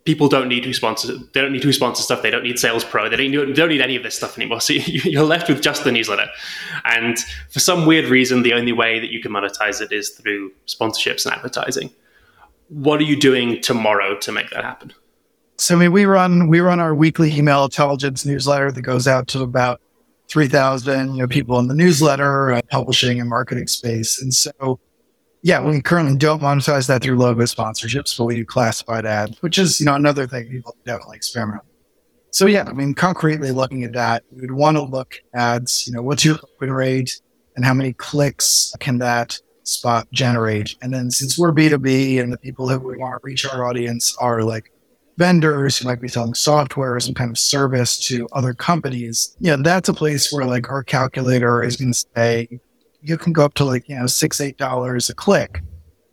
people 0.06 0.30
don't 0.30 0.48
need 0.48 0.64
who 0.64 0.74
sponsor 0.74 1.18
they 1.34 1.42
don't 1.42 1.52
need 1.52 1.64
who 1.64 1.74
sponsor 1.74 2.04
stuff. 2.04 2.22
They 2.22 2.30
don't 2.30 2.44
need 2.44 2.60
sales 2.60 2.84
pro. 2.84 3.10
They 3.10 3.18
don't, 3.18 3.48
they 3.48 3.54
don't 3.54 3.70
need 3.70 3.82
any 3.82 3.96
of 3.96 4.04
this 4.04 4.16
stuff 4.16 4.38
anymore. 4.38 4.62
So 4.62 4.74
you're 4.86 5.24
left 5.24 5.50
with 5.50 5.62
just 5.62 5.84
the 5.84 5.92
newsletter. 5.92 6.28
And 6.86 7.18
for 7.50 7.60
some 7.60 7.86
weird 7.86 8.06
reason 8.06 8.44
the 8.44 8.54
only 8.54 8.72
way 8.72 9.00
that 9.00 9.12
you 9.12 9.22
can 9.22 9.32
monetize 9.32 9.82
it 9.82 9.92
is 9.92 10.12
through 10.12 10.52
sponsorships 10.68 11.26
and 11.26 11.36
advertising. 11.36 11.92
What 12.70 13.00
are 13.00 13.04
you 13.04 13.20
doing 13.20 13.62
tomorrow 13.62 14.18
to 14.20 14.32
make 14.32 14.50
that 14.52 14.64
happen? 14.64 14.94
So 15.58 15.76
i 15.76 15.80
mean 15.80 15.92
we 15.92 16.06
run 16.06 16.48
we 16.48 16.60
run 16.60 16.80
our 16.80 16.94
weekly 16.94 17.34
email 17.34 17.64
intelligence 17.64 18.26
newsletter 18.26 18.72
that 18.72 18.82
goes 18.82 19.08
out 19.08 19.28
to 19.30 19.42
about 19.42 19.80
3000 20.28 21.14
you 21.14 21.22
know 21.22 21.28
people 21.28 21.60
in 21.60 21.68
the 21.68 21.76
newsletter 21.76 22.54
uh, 22.54 22.62
publishing 22.70 23.20
and 23.20 23.30
marketing 23.30 23.68
space. 23.68 24.22
And 24.22 24.34
so 24.34 24.80
yeah, 25.46 25.64
we 25.64 25.80
currently 25.80 26.18
don't 26.18 26.42
monetize 26.42 26.88
that 26.88 27.04
through 27.04 27.20
logo 27.20 27.44
sponsorships, 27.44 28.18
but 28.18 28.26
we 28.26 28.34
do 28.36 28.44
classified 28.44 29.06
ads, 29.06 29.40
which 29.44 29.60
is, 29.60 29.80
you 29.80 29.86
know, 29.86 29.94
another 29.94 30.26
thing 30.26 30.50
people 30.50 30.76
definitely 30.88 31.18
experiment. 31.18 31.62
So 32.32 32.48
yeah, 32.48 32.64
I 32.68 32.74
mean, 32.74 32.96
concretely 32.96 33.52
looking 33.52 33.84
at 33.84 33.94
that, 33.94 34.24
we 34.32 34.42
would 34.42 34.54
want 34.54 34.76
to 34.78 34.82
look 34.82 35.22
at, 35.36 35.86
you 35.86 35.94
know, 35.94 36.02
what's 36.02 36.26
your 36.26 36.40
open 36.56 36.72
rate 36.74 37.22
and 37.56 37.64
how 37.64 37.76
many 37.76 37.94
clicks 37.94 38.74
can 38.80 38.98
that 38.98 39.40
spot 39.62 40.08
generate? 40.12 40.76
And 40.82 40.92
then 40.92 41.12
since 41.12 41.38
we're 41.38 41.52
B2B 41.52 42.20
and 42.20 42.34
the 42.34 42.40
people 42.40 42.68
who 42.68 42.80
we 42.80 42.98
want 42.98 43.22
to 43.22 43.24
reach 43.24 43.46
our 43.46 43.68
audience 43.68 44.18
are 44.20 44.42
like 44.42 44.72
vendors 45.20 45.78
who 45.78 45.88
might 45.88 46.02
be 46.02 46.08
selling 46.08 46.34
software 46.34 46.96
or 46.96 47.00
some 47.00 47.14
kind 47.14 47.30
of 47.30 47.38
service 47.38 48.00
to 48.08 48.28
other 48.34 48.56
companies, 48.56 49.38
yeah, 49.40 49.58
that's 49.60 49.90
a 49.90 49.94
place 49.94 50.34
where 50.34 50.46
like 50.46 50.72
our 50.72 50.82
calculator 50.84 51.62
is 51.62 51.78
going 51.78 51.94
to 51.94 52.06
say, 52.16 52.60
you 53.06 53.18
can 53.18 53.34
go 53.34 53.46
up 53.46 53.54
to 53.56 53.66
like, 53.66 53.88
you 53.88 53.98
know, 53.98 54.08
six, 54.08 54.42
eight 54.42 54.58
dollars 54.58 55.10
a 55.10 55.16
click. 55.16 55.62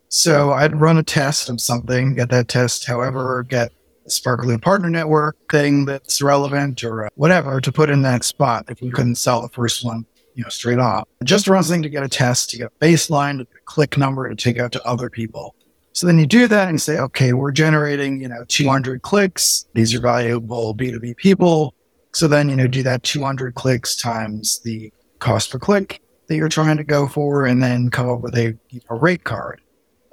So 0.08 0.52
I'd 0.52 0.78
run 0.78 0.98
a 0.98 1.02
test 1.02 1.48
of 1.48 1.60
something, 1.60 2.14
get 2.14 2.28
that 2.30 2.48
test, 2.48 2.86
however, 2.86 3.42
get 3.48 3.72
a 4.04 4.10
SparkLoop 4.10 4.60
Partner 4.60 4.90
Network 4.90 5.36
thing 5.50 5.86
that's 5.86 6.20
relevant 6.20 6.84
or 6.84 7.06
uh, 7.06 7.08
whatever 7.14 7.60
to 7.62 7.72
put 7.72 7.88
in 7.88 8.02
that 8.02 8.22
spot 8.22 8.66
if 8.68 8.82
we 8.82 8.90
couldn't 8.90 9.14
sell 9.14 9.40
the 9.40 9.48
first 9.48 9.84
one, 9.84 10.04
you 10.34 10.42
know, 10.42 10.50
straight 10.50 10.78
off. 10.78 11.08
Just 11.24 11.48
run 11.48 11.62
something 11.62 11.82
to 11.82 11.88
get 11.88 12.02
a 12.02 12.08
test, 12.08 12.50
to 12.50 12.58
get 12.58 12.66
a 12.66 12.84
baseline, 12.84 13.38
to 13.38 13.44
get 13.44 13.62
a 13.62 13.64
click 13.64 13.96
number 13.96 14.28
to 14.28 14.36
take 14.36 14.58
out 14.58 14.72
to 14.72 14.86
other 14.86 15.08
people. 15.08 15.54
So 15.94 16.06
then 16.06 16.18
you 16.18 16.26
do 16.26 16.46
that 16.46 16.68
and 16.68 16.80
say, 16.80 16.98
okay, 16.98 17.32
we're 17.32 17.52
generating, 17.52 18.20
you 18.20 18.28
know, 18.28 18.44
200 18.48 19.02
clicks. 19.02 19.66
These 19.74 19.94
are 19.94 20.00
valuable 20.00 20.74
B2B 20.74 21.16
people. 21.16 21.74
So 22.12 22.28
then, 22.28 22.50
you 22.50 22.56
know, 22.56 22.66
do 22.66 22.82
that 22.82 23.02
200 23.02 23.54
clicks 23.54 23.96
times 23.96 24.60
the 24.60 24.92
cost 25.20 25.50
per 25.50 25.58
click 25.58 26.02
that 26.26 26.36
you're 26.36 26.48
trying 26.48 26.76
to 26.76 26.84
go 26.84 27.06
for 27.06 27.46
and 27.46 27.62
then 27.62 27.90
come 27.90 28.08
up 28.08 28.20
with 28.20 28.36
a, 28.36 28.56
a 28.88 28.94
rate 28.94 29.24
card. 29.24 29.60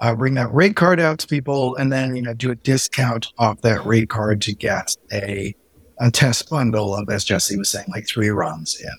Uh, 0.02 0.16
bring 0.16 0.34
that 0.36 0.54
rate 0.54 0.78
card 0.78 1.00
out 1.00 1.20
to 1.20 1.28
people 1.28 1.76
and 1.76 1.92
then, 1.92 2.16
you 2.16 2.22
know, 2.22 2.34
do 2.34 2.52
a 2.52 2.56
discount 2.56 3.34
off 3.38 3.60
that 3.62 3.86
rate 3.86 4.10
card 4.10 4.42
to 4.42 4.54
get 4.54 4.96
a, 5.12 5.54
a 6.00 6.10
test 6.10 6.50
bundle 6.50 6.96
of, 6.96 7.10
as 7.10 7.26
Jesse 7.26 7.58
was 7.58 7.70
saying, 7.70 7.86
like 7.90 8.08
three 8.08 8.30
runs 8.30 8.80
in. 8.80 8.90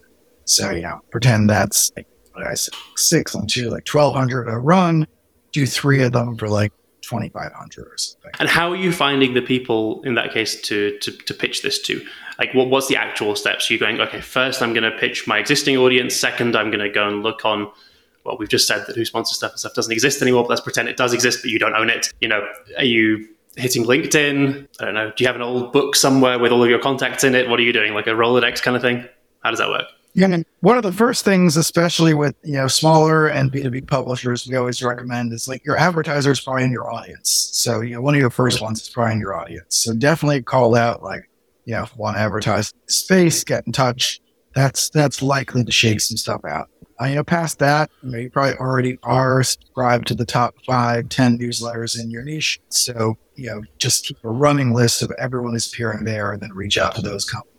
So, 0.44 0.70
you 0.70 0.82
know, 0.82 1.00
pretend 1.10 1.48
that's 1.48 1.90
like, 1.96 2.06
I 2.36 2.54
said, 2.54 2.74
six 2.96 3.34
on 3.34 3.46
two, 3.46 3.70
like 3.70 3.88
1200 3.88 4.48
a 4.48 4.58
run, 4.58 5.06
do 5.52 5.64
three 5.64 6.02
of 6.02 6.12
them 6.12 6.36
for 6.36 6.48
like 6.48 6.72
2500 7.02 7.86
or 7.86 7.96
something. 7.96 8.30
And 8.38 8.48
how 8.48 8.70
are 8.70 8.76
you 8.76 8.92
finding 8.92 9.34
the 9.34 9.42
people 9.42 10.02
in 10.02 10.14
that 10.14 10.32
case 10.32 10.60
to, 10.62 10.98
to, 10.98 11.12
to 11.12 11.34
pitch 11.34 11.62
this 11.62 11.80
to? 11.82 12.04
Like, 12.40 12.54
what, 12.54 12.70
was 12.70 12.88
the 12.88 12.96
actual 12.96 13.36
steps? 13.36 13.68
You're 13.68 13.78
going, 13.78 14.00
okay, 14.00 14.22
first 14.22 14.62
I'm 14.62 14.72
going 14.72 14.90
to 14.90 14.98
pitch 14.98 15.26
my 15.26 15.38
existing 15.38 15.76
audience. 15.76 16.16
Second, 16.16 16.56
I'm 16.56 16.70
going 16.70 16.80
to 16.80 16.88
go 16.88 17.06
and 17.06 17.22
look 17.22 17.44
on, 17.44 17.70
well, 18.24 18.38
we've 18.38 18.48
just 18.48 18.66
said 18.66 18.86
that 18.86 18.96
who 18.96 19.04
sponsors 19.04 19.36
stuff 19.36 19.52
and 19.52 19.60
stuff 19.60 19.74
doesn't 19.74 19.92
exist 19.92 20.22
anymore, 20.22 20.44
but 20.44 20.50
let's 20.50 20.62
pretend 20.62 20.88
it 20.88 20.96
does 20.96 21.12
exist, 21.12 21.40
but 21.42 21.50
you 21.50 21.58
don't 21.58 21.74
own 21.74 21.90
it. 21.90 22.12
You 22.22 22.28
know, 22.28 22.48
are 22.78 22.84
you 22.84 23.28
hitting 23.56 23.84
LinkedIn? 23.84 24.66
I 24.80 24.84
don't 24.86 24.94
know. 24.94 25.12
Do 25.14 25.22
you 25.22 25.26
have 25.26 25.36
an 25.36 25.42
old 25.42 25.70
book 25.70 25.94
somewhere 25.94 26.38
with 26.38 26.50
all 26.50 26.64
of 26.64 26.70
your 26.70 26.78
contacts 26.78 27.24
in 27.24 27.34
it? 27.34 27.48
What 27.48 27.60
are 27.60 27.62
you 27.62 27.74
doing? 27.74 27.92
Like 27.92 28.06
a 28.06 28.10
Rolodex 28.10 28.62
kind 28.62 28.74
of 28.74 28.82
thing? 28.82 29.06
How 29.40 29.50
does 29.50 29.58
that 29.58 29.68
work? 29.68 29.86
Yeah, 30.14 30.26
and 30.26 30.44
one 30.60 30.76
of 30.76 30.82
the 30.82 30.92
first 30.92 31.24
things, 31.24 31.56
especially 31.56 32.14
with 32.14 32.34
you 32.42 32.54
know 32.54 32.66
smaller 32.66 33.28
and 33.28 33.52
B 33.52 33.62
two 33.62 33.70
B 33.70 33.80
publishers, 33.80 34.44
we 34.48 34.56
always 34.56 34.82
recommend 34.82 35.32
is 35.32 35.46
like 35.46 35.64
your 35.64 35.76
advertisers 35.76 36.40
probably 36.40 36.64
in 36.64 36.72
your 36.72 36.92
audience. 36.92 37.30
So 37.52 37.80
you 37.80 37.94
know 37.94 38.00
one 38.00 38.14
of 38.14 38.20
your 38.20 38.30
first 38.30 38.60
ones 38.60 38.82
is 38.82 38.88
probably 38.88 39.12
in 39.12 39.20
your 39.20 39.36
audience. 39.36 39.76
So 39.76 39.94
definitely 39.94 40.42
call 40.42 40.74
out 40.74 41.04
like 41.04 41.29
you 41.64 41.74
know 41.74 41.86
want 41.96 42.16
to 42.16 42.20
advertise 42.20 42.72
space, 42.88 43.44
get 43.44 43.66
in 43.66 43.72
touch. 43.72 44.20
That's 44.54 44.90
that's 44.90 45.22
likely 45.22 45.64
to 45.64 45.72
shake 45.72 46.00
some 46.00 46.16
stuff 46.16 46.44
out. 46.44 46.68
Uh, 47.00 47.06
you 47.06 47.14
know, 47.14 47.24
past 47.24 47.58
that, 47.60 47.88
you, 48.02 48.10
know, 48.10 48.18
you 48.18 48.30
probably 48.30 48.54
already 48.56 48.98
are 49.04 49.42
subscribed 49.42 50.06
to 50.06 50.14
the 50.14 50.26
top 50.26 50.54
five, 50.66 51.08
ten 51.08 51.38
newsletters 51.38 51.98
in 51.98 52.10
your 52.10 52.22
niche. 52.22 52.60
So 52.68 53.16
you 53.36 53.46
know, 53.46 53.62
just 53.78 54.06
keep 54.06 54.18
a 54.22 54.28
running 54.28 54.74
list 54.74 55.00
of 55.02 55.10
everyone 55.18 55.52
who's 55.52 55.72
appearing 55.72 56.04
there, 56.04 56.32
and 56.32 56.42
then 56.42 56.52
reach 56.52 56.76
out 56.76 56.94
to 56.96 57.02
those 57.02 57.24
companies. 57.24 57.49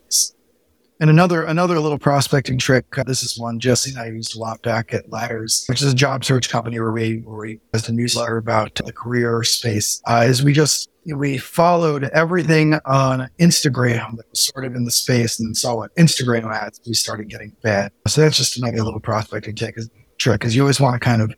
And 1.01 1.09
another 1.09 1.41
another 1.43 1.79
little 1.79 1.97
prospecting 1.97 2.59
trick. 2.59 2.85
Uh, 2.95 3.03
this 3.03 3.23
is 3.23 3.35
one 3.35 3.59
Jesse 3.59 3.89
and 3.89 3.99
I 3.99 4.05
used 4.09 4.35
a 4.35 4.39
lot 4.39 4.61
back 4.61 4.93
at 4.93 5.09
Ladders, 5.09 5.65
which 5.67 5.81
is 5.81 5.91
a 5.91 5.95
job 5.95 6.23
search 6.23 6.47
company 6.47 6.79
where 6.79 6.91
we 6.91 7.23
where 7.25 7.39
we 7.39 7.59
post 7.73 7.89
a 7.89 7.91
newsletter 7.91 8.37
about 8.37 8.75
the 8.75 8.93
career 8.93 9.41
space. 9.41 9.99
Uh, 10.07 10.25
is 10.27 10.43
we 10.43 10.53
just 10.53 10.91
we 11.15 11.39
followed 11.39 12.03
everything 12.13 12.75
on 12.85 13.27
Instagram 13.39 14.15
that 14.17 14.29
was 14.29 14.45
sort 14.45 14.63
of 14.63 14.75
in 14.75 14.85
the 14.85 14.91
space, 14.91 15.39
and 15.39 15.57
saw 15.57 15.75
what 15.75 15.95
Instagram 15.95 16.53
ads 16.55 16.79
we 16.85 16.93
started 16.93 17.29
getting 17.29 17.51
fed. 17.63 17.91
So 18.07 18.21
that's 18.21 18.37
just 18.37 18.59
another 18.59 18.83
little 18.83 18.99
prospecting 18.99 19.55
trick. 19.55 19.79
Trick 20.19 20.39
because 20.39 20.55
you 20.55 20.61
always 20.61 20.79
want 20.79 21.01
to 21.01 21.03
kind 21.03 21.23
of 21.23 21.33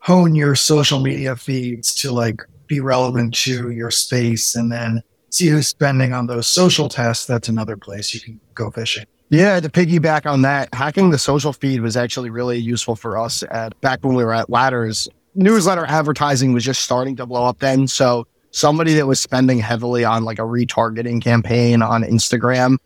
hone 0.00 0.36
your 0.36 0.54
social 0.54 1.00
media 1.00 1.34
feeds 1.34 1.92
to 2.02 2.12
like 2.12 2.40
be 2.68 2.78
relevant 2.78 3.34
to 3.34 3.70
your 3.70 3.90
space, 3.90 4.54
and 4.54 4.70
then 4.70 5.02
see 5.30 5.48
who's 5.48 5.68
spending 5.68 6.12
on 6.12 6.26
those 6.26 6.46
social 6.46 6.88
tests, 6.88 7.26
that's 7.26 7.48
another 7.48 7.76
place 7.76 8.14
you 8.14 8.20
can 8.20 8.40
go 8.54 8.70
fishing. 8.70 9.04
Yeah, 9.30 9.60
to 9.60 9.68
piggyback 9.68 10.24
on 10.24 10.42
that, 10.42 10.72
hacking 10.74 11.10
the 11.10 11.18
social 11.18 11.52
feed 11.52 11.80
was 11.80 11.96
actually 11.96 12.30
really 12.30 12.58
useful 12.58 12.96
for 12.96 13.18
us 13.18 13.44
at 13.50 13.78
back 13.82 14.02
when 14.02 14.14
we 14.14 14.24
were 14.24 14.32
at 14.32 14.48
Ladders. 14.48 15.08
Newsletter 15.34 15.84
advertising 15.84 16.54
was 16.54 16.64
just 16.64 16.82
starting 16.82 17.14
to 17.16 17.26
blow 17.26 17.44
up 17.44 17.58
then. 17.58 17.86
So 17.86 18.26
somebody 18.52 18.94
that 18.94 19.06
was 19.06 19.20
spending 19.20 19.58
heavily 19.58 20.04
on 20.04 20.24
like 20.24 20.38
a 20.38 20.42
retargeting 20.42 21.22
campaign 21.22 21.82
on 21.82 22.02
Instagram 22.02 22.78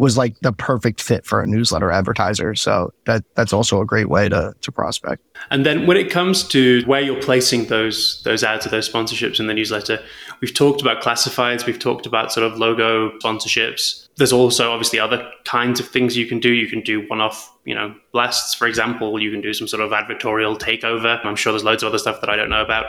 was 0.00 0.16
like 0.16 0.34
the 0.40 0.52
perfect 0.52 1.02
fit 1.02 1.26
for 1.26 1.42
a 1.42 1.46
newsletter 1.46 1.90
advertiser. 1.90 2.54
So 2.54 2.90
that 3.04 3.22
that's 3.34 3.52
also 3.52 3.82
a 3.82 3.86
great 3.86 4.08
way 4.08 4.30
to 4.30 4.54
to 4.58 4.72
prospect. 4.72 5.22
And 5.50 5.66
then 5.66 5.86
when 5.86 5.98
it 5.98 6.10
comes 6.10 6.42
to 6.48 6.82
where 6.86 7.02
you're 7.02 7.20
placing 7.20 7.66
those 7.66 8.22
those 8.24 8.42
ads 8.42 8.66
or 8.66 8.70
those 8.70 8.90
sponsorships 8.90 9.38
in 9.38 9.46
the 9.46 9.52
newsletter, 9.52 10.02
we've 10.40 10.54
talked 10.54 10.80
about 10.80 11.02
classifieds, 11.02 11.66
we've 11.66 11.78
talked 11.78 12.06
about 12.06 12.32
sort 12.32 12.50
of 12.50 12.58
logo 12.58 13.10
sponsorships. 13.18 14.08
There's 14.16 14.32
also 14.32 14.72
obviously 14.72 14.98
other 14.98 15.30
kinds 15.44 15.80
of 15.80 15.88
things 15.88 16.16
you 16.16 16.26
can 16.26 16.40
do. 16.40 16.50
You 16.50 16.66
can 16.66 16.80
do 16.80 17.06
one-off, 17.08 17.52
you 17.64 17.74
know, 17.74 17.94
blasts, 18.12 18.54
for 18.54 18.66
example. 18.66 19.20
You 19.20 19.30
can 19.30 19.42
do 19.42 19.52
some 19.52 19.68
sort 19.68 19.82
of 19.82 19.90
advertorial 19.90 20.58
takeover. 20.58 21.24
I'm 21.24 21.36
sure 21.36 21.52
there's 21.52 21.64
loads 21.64 21.82
of 21.82 21.88
other 21.88 21.98
stuff 21.98 22.20
that 22.22 22.30
I 22.30 22.36
don't 22.36 22.50
know 22.50 22.62
about 22.62 22.86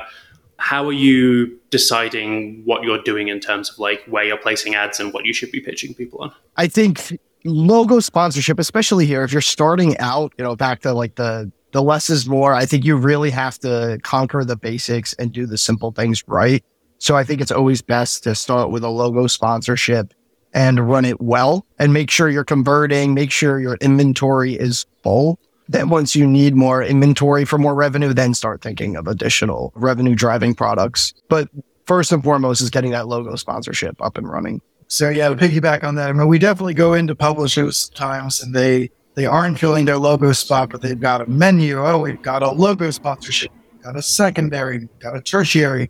how 0.62 0.86
are 0.86 0.94
you 0.94 1.60
deciding 1.72 2.62
what 2.66 2.84
you're 2.84 3.02
doing 3.02 3.30
in 3.30 3.40
terms 3.40 3.72
of 3.72 3.80
like 3.80 4.04
where 4.06 4.24
you're 4.24 4.38
placing 4.38 4.76
ads 4.76 5.00
and 5.00 5.12
what 5.12 5.26
you 5.26 5.34
should 5.34 5.52
be 5.52 5.60
pitching 5.60 5.96
people 5.96 6.20
on? 6.20 6.32
I 6.56 6.68
think 6.68 7.18
logo 7.44 8.00
sponsorship, 8.00 8.60
especially 8.60 9.08
here, 9.08 9.24
if 9.24 9.32
you're 9.32 9.42
starting 9.42 9.98
out, 9.98 10.34
you 10.38 10.44
know, 10.44 10.56
back 10.56 10.82
to 10.82 10.94
like 10.94 11.16
the 11.16 11.52
the 11.72 11.82
less 11.82 12.10
is 12.10 12.28
more. 12.28 12.54
I 12.54 12.66
think 12.66 12.86
you 12.86 12.96
really 12.96 13.32
have 13.32 13.58
to 13.60 13.98
conquer 14.04 14.44
the 14.44 14.56
basics 14.56 15.14
and 15.14 15.32
do 15.32 15.48
the 15.48 15.58
simple 15.58 15.92
things 15.92 16.24
right. 16.28 16.64
So 17.00 17.16
I 17.16 17.24
think 17.24 17.42
it's 17.42 17.52
always 17.52 17.82
best 17.82 18.24
to 18.24 18.36
start 18.36 18.70
with 18.70 18.84
a 18.84 18.90
logo 18.90 19.26
sponsorship 19.26 20.14
and 20.54 20.80
run 20.88 21.06
it 21.06 21.20
well 21.22 21.66
and 21.80 21.92
make 21.92 22.12
sure 22.12 22.30
you're 22.30 22.44
converting, 22.44 23.16
make 23.16 23.32
sure 23.32 23.60
your 23.60 23.78
inventory 23.82 24.54
is 24.54 24.86
full 25.02 25.40
then 25.72 25.90
once 25.90 26.16
you 26.16 26.28
need 26.28 26.56
more 26.56 26.84
inventory 26.84 27.46
for 27.46 27.58
more 27.58 27.74
revenue, 27.74 28.14
then 28.14 28.34
start 28.34 28.62
thinking 28.62 28.96
of 28.96 29.08
additional 29.08 29.72
revenue 29.76 30.16
driving 30.16 30.54
products. 30.54 31.14
But 31.30 31.50
first 31.86 32.12
and 32.12 32.24
foremost 32.24 32.62
is 32.62 32.70
getting 32.70 32.92
that 32.92 33.08
logo 33.08 33.36
sponsorship 33.36 34.02
up 34.02 34.18
and 34.18 34.30
running. 34.30 34.62
So 34.88 35.10
yeah, 35.10 35.30
to 35.30 35.36
piggyback 35.36 35.84
on 35.84 35.96
that, 35.96 36.10
I 36.10 36.14
mean, 36.14 36.28
we 36.28 36.38
definitely 36.40 36.74
go 36.74 36.94
into 36.94 37.16
publishers 37.16 37.90
times 37.90 38.42
and 38.42 38.54
they 38.54 38.92
they 39.16 39.26
aren't 39.26 39.60
filling 39.60 39.86
their 39.86 39.98
logo 39.98 40.32
spot, 40.34 40.70
but 40.70 40.82
they've 40.82 41.00
got 41.00 41.22
a 41.22 41.30
menu. 41.30 41.86
Oh, 41.86 42.00
we've 42.00 42.22
got 42.22 42.44
a 42.44 42.52
logo 42.52 42.92
sponsorship, 42.92 43.52
got 43.84 43.96
a 43.96 44.02
secondary, 44.02 44.88
got 45.00 45.16
a 45.16 45.22
tertiary, 45.22 45.90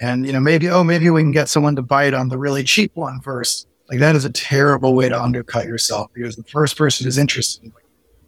and 0.00 0.26
you 0.26 0.32
know 0.32 0.40
maybe 0.40 0.68
oh 0.70 0.84
maybe 0.84 1.10
we 1.10 1.22
can 1.22 1.32
get 1.32 1.48
someone 1.48 1.76
to 1.76 1.82
bite 1.82 2.14
on 2.14 2.28
the 2.28 2.38
really 2.38 2.64
cheap 2.64 2.92
one 2.94 3.20
first. 3.20 3.66
Like 3.90 4.00
that 4.00 4.16
is 4.16 4.24
a 4.24 4.30
terrible 4.30 4.94
way 4.94 5.08
to 5.08 5.22
undercut 5.22 5.66
yourself 5.66 6.10
because 6.14 6.36
the 6.36 6.44
first 6.44 6.76
person 6.76 7.06
is 7.06 7.18
interested. 7.18 7.72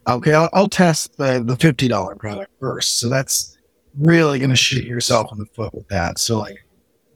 Okay, 0.07 0.33
I'll, 0.33 0.49
I'll 0.53 0.69
test 0.69 1.17
the 1.19 1.43
the 1.45 1.57
fifty 1.57 1.89
dollar 1.89 2.17
product 2.17 2.51
first. 2.61 2.99
So 3.01 3.09
that's 3.09 3.57
really 3.99 4.39
going 4.39 4.51
to 4.51 4.57
shoot 4.57 4.85
yourself 4.85 5.31
in 5.33 5.39
the 5.39 5.47
foot 5.47 5.75
with 5.75 5.89
that. 5.89 6.19
So 6.19 6.39
like, 6.39 6.65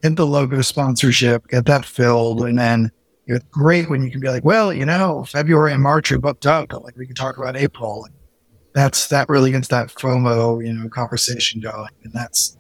get 0.03 0.17
the 0.17 0.26
logo 0.26 0.61
sponsorship, 0.61 1.49
get 1.49 1.67
that 1.67 1.85
filled, 1.85 2.43
and 2.43 2.59
then 2.59 2.91
it's 3.26 3.45
great 3.50 3.88
when 3.88 4.03
you 4.03 4.11
can 4.11 4.21
be 4.21 4.29
like, 4.29 4.45
well, 4.45 4.73
you 4.73 4.85
know, 4.85 5.25
February 5.25 5.73
and 5.73 5.83
March 5.83 6.12
are 6.12 6.19
booked 6.19 6.47
up, 6.47 6.69
but 6.69 6.85
like 6.85 6.97
we 6.97 7.07
can 7.07 7.14
talk 7.14 7.38
about 7.38 7.57
April. 7.57 8.03
Like, 8.03 8.12
that's 8.75 9.07
that 9.09 9.29
really 9.29 9.50
gets 9.53 9.69
that 9.69 9.88
FOMO, 9.88 10.64
you 10.64 10.73
know, 10.73 10.88
conversation 10.88 11.61
going, 11.61 11.88
and 12.03 12.12
that's 12.12 12.59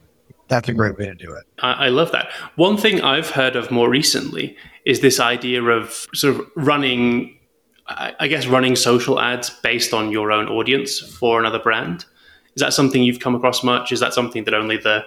that's 0.48 0.68
a 0.68 0.72
great 0.72 0.96
way 0.96 1.06
to 1.06 1.14
do 1.14 1.32
it. 1.32 1.44
I, 1.58 1.86
I 1.86 1.88
love 1.88 2.12
that. 2.12 2.30
One 2.56 2.76
thing 2.76 3.00
I've 3.00 3.30
heard 3.30 3.56
of 3.56 3.70
more 3.70 3.90
recently 3.90 4.56
is 4.86 5.00
this 5.00 5.18
idea 5.18 5.62
of 5.62 6.06
sort 6.14 6.36
of 6.36 6.46
running, 6.54 7.38
I 7.86 8.28
guess, 8.28 8.46
running 8.46 8.76
social 8.76 9.20
ads 9.20 9.50
based 9.50 9.92
on 9.92 10.10
your 10.10 10.32
own 10.32 10.48
audience 10.48 11.00
for 11.00 11.38
another 11.38 11.58
brand. 11.58 12.06
Is 12.54 12.60
that 12.60 12.72
something 12.72 13.02
you've 13.02 13.20
come 13.20 13.34
across 13.34 13.62
much? 13.62 13.92
Is 13.92 14.00
that 14.00 14.14
something 14.14 14.44
that 14.44 14.54
only 14.54 14.76
the 14.76 15.04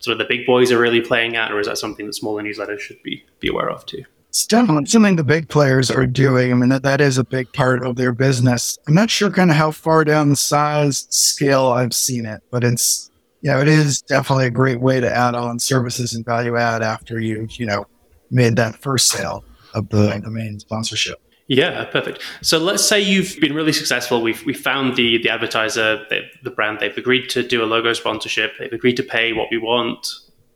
sort 0.00 0.12
of 0.12 0.18
the 0.18 0.24
big 0.24 0.46
boys 0.46 0.70
are 0.70 0.78
really 0.78 1.00
playing 1.00 1.36
at, 1.36 1.52
or 1.52 1.58
is 1.58 1.66
that 1.66 1.78
something 1.78 2.06
that 2.06 2.12
smaller 2.12 2.42
newsletters 2.42 2.80
should 2.80 3.02
be 3.02 3.24
be 3.40 3.48
aware 3.48 3.70
of 3.70 3.86
too? 3.86 4.04
It's 4.28 4.46
definitely 4.46 4.86
something 4.86 5.16
the 5.16 5.24
big 5.24 5.48
players 5.48 5.90
are 5.90 6.06
doing. 6.06 6.52
I 6.52 6.54
mean, 6.54 6.68
that, 6.68 6.82
that 6.82 7.00
is 7.00 7.16
a 7.16 7.24
big 7.24 7.50
part 7.54 7.82
of 7.82 7.96
their 7.96 8.12
business. 8.12 8.78
I'm 8.86 8.94
not 8.94 9.08
sure 9.08 9.30
kind 9.30 9.50
of 9.50 9.56
how 9.56 9.70
far 9.70 10.04
down 10.04 10.28
the 10.28 10.36
size 10.36 11.06
scale 11.08 11.68
I've 11.68 11.94
seen 11.94 12.26
it, 12.26 12.42
but 12.50 12.62
it's, 12.62 13.10
you 13.40 13.50
know, 13.50 13.58
it 13.58 13.68
is 13.68 14.02
definitely 14.02 14.46
a 14.46 14.50
great 14.50 14.80
way 14.80 15.00
to 15.00 15.10
add 15.10 15.34
on 15.34 15.58
services 15.58 16.12
and 16.12 16.26
value 16.26 16.58
add 16.58 16.82
after 16.82 17.18
you've, 17.18 17.58
you 17.58 17.64
know, 17.64 17.86
made 18.30 18.56
that 18.56 18.76
first 18.76 19.08
sale 19.08 19.44
of 19.72 19.88
the, 19.88 20.20
the 20.22 20.30
main 20.30 20.60
sponsorship. 20.60 21.22
Yeah, 21.48 21.86
perfect. 21.86 22.22
So 22.42 22.58
let's 22.58 22.86
say 22.86 23.00
you've 23.00 23.40
been 23.40 23.54
really 23.54 23.72
successful. 23.72 24.20
We've 24.20 24.44
we 24.44 24.52
found 24.52 24.96
the 24.96 25.16
the 25.22 25.30
advertiser, 25.30 26.04
the, 26.10 26.22
the 26.42 26.50
brand. 26.50 26.78
They've 26.78 26.96
agreed 26.96 27.30
to 27.30 27.42
do 27.42 27.64
a 27.64 27.66
logo 27.66 27.94
sponsorship. 27.94 28.52
They've 28.58 28.72
agreed 28.72 28.98
to 28.98 29.02
pay 29.02 29.32
what 29.32 29.48
we 29.50 29.56
want 29.56 30.06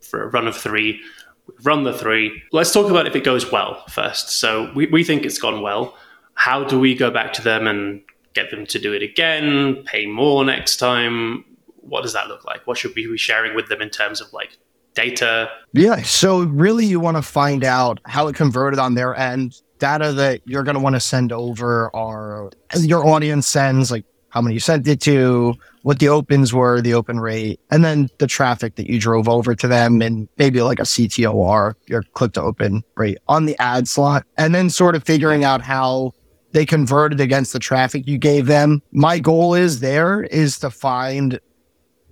for 0.01 0.21
a 0.21 0.27
run 0.27 0.47
of 0.47 0.55
three. 0.55 1.01
We've 1.47 1.65
run 1.65 1.83
the 1.83 1.93
three. 1.93 2.43
Let's 2.51 2.71
talk 2.71 2.89
about 2.91 3.07
if 3.07 3.15
it 3.15 3.23
goes 3.23 3.51
well 3.51 3.83
first. 3.89 4.29
So 4.29 4.71
we, 4.75 4.85
we 4.85 5.03
think 5.03 5.25
it's 5.25 5.39
gone 5.39 5.61
well. 5.61 5.97
How 6.35 6.63
do 6.63 6.79
we 6.79 6.95
go 6.95 7.09
back 7.09 7.33
to 7.33 7.41
them 7.41 7.67
and 7.67 8.01
get 8.33 8.51
them 8.51 8.65
to 8.67 8.79
do 8.79 8.93
it 8.93 9.01
again, 9.01 9.83
pay 9.85 10.05
more 10.05 10.45
next 10.45 10.77
time? 10.77 11.43
What 11.81 12.03
does 12.03 12.13
that 12.13 12.27
look 12.27 12.45
like? 12.45 12.65
What 12.65 12.77
should 12.77 12.95
we 12.95 13.07
be 13.07 13.17
sharing 13.17 13.55
with 13.55 13.67
them 13.67 13.81
in 13.81 13.89
terms 13.89 14.21
of 14.21 14.31
like 14.31 14.57
data? 14.93 15.49
Yeah. 15.73 16.01
So 16.03 16.43
really 16.43 16.85
you 16.85 16.99
want 16.99 17.17
to 17.17 17.23
find 17.23 17.63
out 17.63 17.99
how 18.05 18.27
it 18.27 18.35
converted 18.35 18.79
on 18.79 18.93
their 18.93 19.15
end. 19.15 19.59
Data 19.83 20.13
that 20.13 20.39
you're 20.45 20.63
going 20.63 20.75
to 20.75 20.79
want 20.79 20.95
to 20.95 21.01
send 21.01 21.33
over 21.33 21.93
are 21.93 22.49
your 22.77 23.05
audience 23.05 23.47
sends, 23.47 23.91
like 23.91 24.05
how 24.29 24.41
many 24.41 24.53
you 24.53 24.59
sent 24.61 24.87
it 24.87 25.01
to, 25.01 25.55
what 25.81 25.99
the 25.99 26.07
opens 26.07 26.53
were, 26.53 26.79
the 26.79 26.93
open 26.93 27.19
rate, 27.19 27.59
and 27.69 27.83
then 27.83 28.07
the 28.17 28.25
traffic 28.25 28.75
that 28.75 28.87
you 28.87 28.97
drove 28.97 29.27
over 29.27 29.53
to 29.53 29.67
them 29.67 30.01
and 30.01 30.29
maybe 30.37 30.61
like 30.61 30.79
a 30.79 30.83
CTOR, 30.83 31.73
your 31.87 32.01
click 32.13 32.31
to 32.31 32.41
open 32.41 32.81
rate 32.95 33.17
on 33.27 33.45
the 33.45 33.57
ad 33.59 33.89
slot. 33.89 34.25
And 34.37 34.55
then 34.55 34.69
sort 34.69 34.95
of 34.95 35.03
figuring 35.03 35.43
out 35.43 35.59
how 35.59 36.13
they 36.53 36.65
converted 36.65 37.19
against 37.19 37.51
the 37.51 37.59
traffic 37.59 38.07
you 38.07 38.17
gave 38.17 38.45
them. 38.45 38.81
My 38.93 39.19
goal 39.19 39.53
is 39.53 39.81
there 39.81 40.23
is 40.23 40.59
to 40.59 40.69
find, 40.69 41.41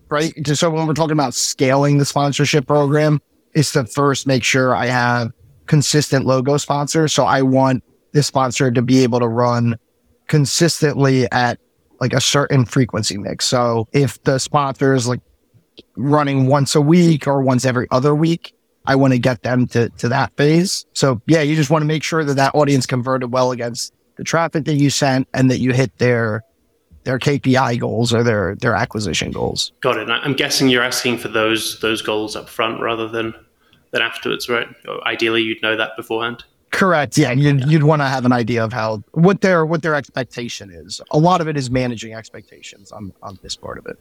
right? 0.10 0.34
So 0.46 0.69
when 0.69 0.88
we're 0.88 0.93
talking 0.93 1.13
about 1.13 1.36
scaling 1.36 2.00
the 2.00 2.06
sponsorship 2.06 2.67
program, 2.67 3.22
is 3.54 3.72
to 3.72 3.86
first 3.86 4.28
make 4.28 4.43
sure 4.43 4.76
I 4.76 4.88
have 4.88 5.32
consistent 5.72 6.26
logo 6.26 6.58
sponsor. 6.58 7.08
So 7.08 7.24
I 7.24 7.42
want 7.44 7.82
this 8.12 8.28
sponsor 8.28 8.72
to 8.72 8.82
be 8.82 9.04
able 9.04 9.22
to 9.22 9.28
run 9.30 9.78
consistently 10.28 11.32
at 11.32 11.60
like 12.02 12.12
a 12.12 12.20
certain 12.20 12.66
frequency 12.66 13.18
mix. 13.18 13.46
So 13.46 13.88
if 13.94 14.22
the 14.24 14.38
sponsor 14.38 14.94
is 14.94 15.08
like 15.08 15.22
running 15.96 16.48
once 16.48 16.76
a 16.76 16.82
week 16.82 17.26
or 17.26 17.42
once 17.42 17.64
every 17.64 17.88
other 17.90 18.14
week, 18.14 18.54
I 18.86 18.98
want 18.98 19.14
to 19.14 19.20
get 19.20 19.44
them 19.44 19.66
to, 19.68 19.88
to 20.00 20.10
that 20.10 20.36
phase. 20.36 20.86
So 20.92 21.22
yeah, 21.26 21.40
you 21.40 21.56
just 21.56 21.70
want 21.70 21.84
to 21.84 21.88
make 21.88 22.04
sure 22.04 22.26
that 22.26 22.34
that 22.34 22.54
audience 22.54 22.86
converted 22.86 23.32
well 23.32 23.54
against 23.54 23.94
the 24.18 24.26
traffic 24.26 24.66
that 24.66 24.76
you 24.76 24.90
sent 24.90 25.30
and 25.34 25.50
that 25.50 25.60
you 25.60 25.72
hit 25.72 25.98
their 26.00 26.44
their 27.06 27.18
KPI 27.18 27.80
goals 27.80 28.14
or 28.14 28.24
their 28.24 28.58
their 28.58 28.76
acquisition 28.76 29.32
goals. 29.32 29.72
Got 29.80 30.00
it. 30.00 30.10
I'm 30.10 30.34
guessing 30.34 30.68
you're 30.68 30.84
asking 30.84 31.20
for 31.20 31.30
those 31.30 31.80
those 31.80 32.02
goals 32.02 32.36
up 32.36 32.50
front 32.50 32.82
rather 32.82 33.08
than 33.08 33.34
than 33.91 34.01
afterwards, 34.01 34.49
right? 34.49 34.67
Ideally, 35.06 35.41
you'd 35.41 35.62
know 35.62 35.75
that 35.75 35.95
beforehand. 35.95 36.43
Correct. 36.71 37.17
Yeah, 37.17 37.32
you'd, 37.32 37.60
yeah. 37.60 37.65
you'd 37.67 37.84
want 37.84 38.01
to 38.01 38.08
have 38.08 38.25
an 38.25 38.32
idea 38.32 38.63
of 38.63 38.71
how 38.71 39.04
what 39.12 39.41
their 39.41 39.65
what 39.65 39.82
their 39.82 39.93
expectation 39.93 40.71
is. 40.71 41.01
A 41.12 41.17
lot 41.17 41.41
of 41.41 41.47
it 41.47 41.58
is 41.58 41.69
managing 41.69 42.13
expectations 42.13 42.91
on 42.91 43.13
on 43.21 43.38
this 43.43 43.56
part 43.56 43.77
of 43.77 43.86
it. 43.86 43.99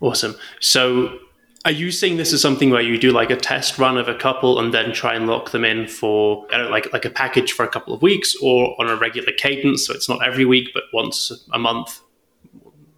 Awesome. 0.00 0.36
So, 0.60 1.18
are 1.64 1.72
you 1.72 1.90
seeing 1.90 2.16
this 2.16 2.32
as 2.32 2.40
something 2.40 2.70
where 2.70 2.82
you 2.82 2.98
do 2.98 3.10
like 3.10 3.30
a 3.30 3.36
test 3.36 3.78
run 3.78 3.98
of 3.98 4.06
a 4.06 4.14
couple 4.14 4.60
and 4.60 4.72
then 4.72 4.92
try 4.92 5.14
and 5.14 5.26
lock 5.26 5.50
them 5.50 5.64
in 5.64 5.88
for 5.88 6.46
I 6.52 6.58
don't 6.58 6.66
know, 6.66 6.70
like 6.70 6.92
like 6.92 7.04
a 7.04 7.10
package 7.10 7.52
for 7.52 7.64
a 7.64 7.68
couple 7.68 7.92
of 7.92 8.00
weeks 8.00 8.36
or 8.40 8.80
on 8.80 8.88
a 8.88 8.94
regular 8.94 9.32
cadence? 9.32 9.86
So 9.86 9.92
it's 9.92 10.08
not 10.08 10.24
every 10.24 10.44
week, 10.44 10.68
but 10.72 10.84
once 10.92 11.32
a 11.52 11.58
month, 11.58 12.00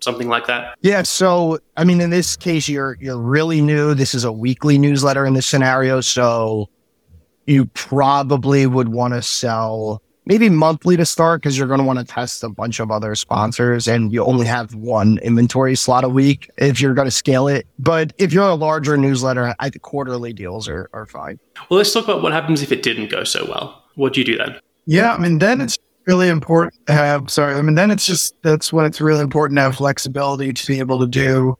something 0.00 0.28
like 0.28 0.46
that. 0.46 0.76
Yeah. 0.80 1.02
So, 1.02 1.58
I 1.76 1.84
mean, 1.84 2.00
in 2.00 2.10
this 2.10 2.36
case, 2.36 2.68
you're 2.68 2.96
you're 3.00 3.18
really 3.18 3.60
new. 3.60 3.94
This 3.94 4.14
is 4.14 4.24
a 4.24 4.32
weekly 4.32 4.78
newsletter 4.78 5.26
in 5.26 5.34
this 5.34 5.46
scenario, 5.46 6.00
so 6.00 6.68
you 7.46 7.66
probably 7.66 8.66
would 8.66 8.88
want 8.88 9.14
to 9.14 9.22
sell 9.22 10.02
maybe 10.26 10.48
monthly 10.48 10.96
to 10.96 11.06
start 11.06 11.40
because 11.40 11.56
you're 11.56 11.68
going 11.68 11.78
to 11.78 11.84
want 11.84 11.98
to 12.00 12.04
test 12.04 12.42
a 12.42 12.48
bunch 12.48 12.80
of 12.80 12.90
other 12.90 13.14
sponsors 13.14 13.86
and 13.86 14.12
you 14.12 14.24
only 14.24 14.44
have 14.44 14.74
one 14.74 15.18
inventory 15.18 15.76
slot 15.76 16.04
a 16.04 16.08
week 16.08 16.50
if 16.58 16.80
you're 16.80 16.94
going 16.94 17.06
to 17.06 17.12
scale 17.12 17.46
it. 17.48 17.66
But 17.78 18.12
if 18.18 18.32
you're 18.32 18.48
a 18.48 18.54
larger 18.54 18.96
newsletter, 18.96 19.54
I 19.60 19.70
think 19.70 19.82
quarterly 19.82 20.32
deals 20.32 20.68
are, 20.68 20.90
are 20.92 21.06
fine. 21.06 21.38
Well, 21.70 21.78
let's 21.78 21.92
talk 21.92 22.04
about 22.04 22.22
what 22.22 22.32
happens 22.32 22.60
if 22.62 22.72
it 22.72 22.82
didn't 22.82 23.08
go 23.08 23.24
so 23.24 23.46
well. 23.46 23.84
What 23.94 24.12
do 24.12 24.20
you 24.20 24.26
do 24.26 24.36
then? 24.36 24.56
Yeah, 24.84 25.14
I 25.14 25.18
mean, 25.18 25.38
then 25.38 25.60
it's 25.60 25.78
really 26.06 26.28
important 26.28 26.86
to 26.86 26.92
have, 26.92 27.30
sorry, 27.30 27.54
I 27.54 27.62
mean, 27.62 27.74
then 27.74 27.90
it's 27.90 28.06
just, 28.06 28.34
that's 28.42 28.72
when 28.72 28.86
it's 28.86 29.00
really 29.00 29.20
important 29.20 29.58
to 29.58 29.62
have 29.62 29.76
flexibility 29.76 30.52
to 30.52 30.66
be 30.66 30.78
able 30.78 31.00
to 31.00 31.06
do 31.06 31.56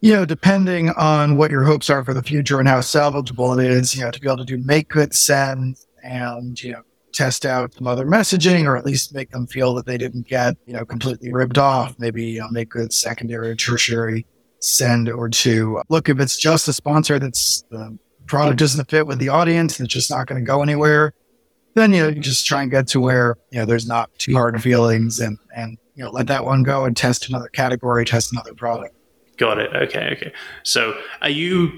you 0.00 0.14
know, 0.14 0.24
depending 0.24 0.90
on 0.90 1.36
what 1.36 1.50
your 1.50 1.64
hopes 1.64 1.90
are 1.90 2.04
for 2.04 2.14
the 2.14 2.22
future 2.22 2.58
and 2.58 2.68
how 2.68 2.80
salvageable 2.80 3.62
it 3.62 3.70
is, 3.70 3.94
you 3.94 4.02
know, 4.02 4.10
to 4.10 4.20
be 4.20 4.26
able 4.26 4.38
to 4.38 4.44
do 4.44 4.58
make 4.58 4.88
good 4.88 5.14
send 5.14 5.76
and, 6.02 6.62
you 6.62 6.72
know, 6.72 6.82
test 7.12 7.44
out 7.44 7.74
some 7.74 7.86
other 7.86 8.06
messaging 8.06 8.64
or 8.64 8.76
at 8.76 8.86
least 8.86 9.14
make 9.14 9.30
them 9.30 9.46
feel 9.46 9.74
that 9.74 9.84
they 9.84 9.98
didn't 9.98 10.26
get, 10.26 10.56
you 10.64 10.72
know, 10.72 10.84
completely 10.84 11.32
ripped 11.32 11.58
off. 11.58 11.94
Maybe 11.98 12.24
you 12.24 12.40
know, 12.40 12.48
make 12.50 12.70
good 12.70 12.92
secondary 12.92 13.50
or 13.50 13.56
tertiary 13.56 14.26
send 14.60 15.10
or 15.10 15.28
two. 15.28 15.82
Look, 15.88 16.08
if 16.08 16.18
it's 16.18 16.38
just 16.38 16.68
a 16.68 16.72
sponsor 16.72 17.18
that's 17.18 17.64
the 17.70 17.98
product 18.26 18.58
doesn't 18.58 18.88
fit 18.88 19.08
with 19.08 19.18
the 19.18 19.28
audience 19.28 19.80
it's 19.80 19.92
just 19.92 20.08
not 20.08 20.28
going 20.28 20.40
to 20.40 20.46
go 20.46 20.62
anywhere, 20.62 21.12
then, 21.74 21.92
you 21.92 22.02
know, 22.02 22.10
just 22.12 22.46
try 22.46 22.62
and 22.62 22.70
get 22.70 22.86
to 22.88 23.00
where, 23.00 23.36
you 23.50 23.58
know, 23.58 23.64
there's 23.64 23.86
not 23.86 24.10
too 24.18 24.34
hard 24.34 24.60
feelings 24.62 25.20
and, 25.20 25.38
and, 25.54 25.78
you 25.94 26.04
know, 26.04 26.10
let 26.10 26.26
that 26.28 26.44
one 26.44 26.62
go 26.62 26.84
and 26.84 26.96
test 26.96 27.28
another 27.28 27.48
category, 27.48 28.04
test 28.04 28.32
another 28.32 28.54
product. 28.54 28.94
Got 29.36 29.58
it. 29.58 29.74
Okay. 29.74 30.10
Okay. 30.16 30.32
So 30.64 30.98
are 31.22 31.30
you 31.30 31.72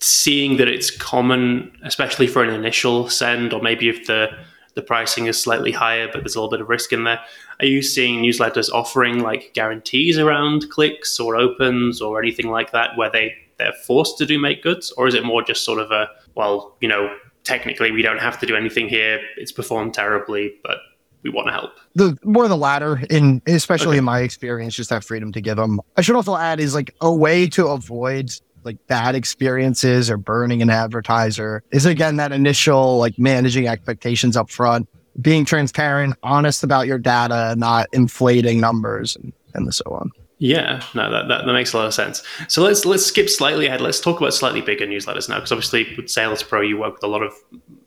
seeing 0.00 0.56
that 0.56 0.68
it's 0.68 0.90
common, 0.90 1.72
especially 1.84 2.26
for 2.26 2.42
an 2.42 2.50
initial 2.50 3.08
send, 3.08 3.52
or 3.52 3.62
maybe 3.62 3.88
if 3.88 4.06
the 4.06 4.28
the 4.74 4.82
pricing 4.82 5.26
is 5.26 5.40
slightly 5.40 5.72
higher, 5.72 6.06
but 6.06 6.20
there's 6.20 6.36
a 6.36 6.38
little 6.38 6.50
bit 6.50 6.60
of 6.60 6.68
risk 6.68 6.92
in 6.92 7.02
there. 7.02 7.20
Are 7.58 7.66
you 7.66 7.82
seeing 7.82 8.22
newsletters 8.22 8.70
offering 8.70 9.18
like 9.18 9.50
guarantees 9.52 10.16
around 10.16 10.70
clicks 10.70 11.18
or 11.18 11.36
opens 11.36 12.00
or 12.00 12.22
anything 12.22 12.50
like 12.50 12.70
that, 12.72 12.96
where 12.96 13.10
they 13.10 13.34
they're 13.58 13.72
forced 13.86 14.16
to 14.18 14.26
do 14.26 14.38
make 14.38 14.62
goods, 14.62 14.92
or 14.92 15.06
is 15.06 15.14
it 15.14 15.24
more 15.24 15.42
just 15.42 15.64
sort 15.64 15.80
of 15.80 15.90
a 15.90 16.08
well, 16.34 16.76
you 16.80 16.88
know, 16.88 17.14
technically 17.44 17.90
we 17.90 18.02
don't 18.02 18.20
have 18.20 18.38
to 18.40 18.46
do 18.46 18.56
anything 18.56 18.88
here. 18.88 19.20
It's 19.36 19.52
performed 19.52 19.94
terribly, 19.94 20.54
but 20.62 20.78
we 21.22 21.30
want 21.30 21.48
to 21.48 21.52
help. 21.52 21.72
The 21.94 22.16
more 22.24 22.48
the 22.48 22.56
latter, 22.56 23.02
in 23.10 23.42
especially 23.46 23.88
okay. 23.88 23.98
in 23.98 24.04
my 24.04 24.20
experience, 24.20 24.74
just 24.74 24.90
have 24.90 25.04
freedom 25.04 25.32
to 25.32 25.40
give 25.40 25.56
them. 25.56 25.80
I 25.96 26.00
should 26.00 26.16
also 26.16 26.36
add 26.36 26.60
is 26.60 26.74
like 26.74 26.94
a 27.00 27.12
way 27.12 27.46
to 27.48 27.68
avoid 27.68 28.30
like 28.64 28.86
bad 28.86 29.14
experiences 29.14 30.10
or 30.10 30.16
burning 30.16 30.60
an 30.60 30.68
advertiser 30.68 31.62
is 31.70 31.86
again 31.86 32.16
that 32.16 32.30
initial 32.30 32.98
like 32.98 33.18
managing 33.18 33.66
expectations 33.66 34.36
up 34.36 34.50
front, 34.50 34.88
being 35.20 35.44
transparent, 35.44 36.14
honest 36.22 36.62
about 36.62 36.86
your 36.86 36.98
data, 36.98 37.54
not 37.56 37.86
inflating 37.92 38.60
numbers 38.60 39.16
and, 39.16 39.32
and 39.54 39.74
so 39.74 39.84
on. 39.90 40.10
Yeah, 40.42 40.82
no, 40.94 41.10
that, 41.10 41.28
that, 41.28 41.44
that 41.44 41.52
makes 41.52 41.74
a 41.74 41.76
lot 41.76 41.86
of 41.86 41.92
sense. 41.92 42.22
So 42.48 42.62
let's 42.62 42.86
let's 42.86 43.04
skip 43.04 43.28
slightly 43.28 43.66
ahead. 43.66 43.82
Let's 43.82 44.00
talk 44.00 44.18
about 44.18 44.32
slightly 44.32 44.62
bigger 44.62 44.86
newsletters 44.86 45.28
now, 45.28 45.34
because 45.34 45.52
obviously 45.52 45.94
with 45.98 46.08
Sales 46.08 46.42
Pro, 46.42 46.62
you 46.62 46.78
work 46.78 46.94
with 46.94 47.02
a 47.02 47.08
lot 47.08 47.22
of 47.22 47.34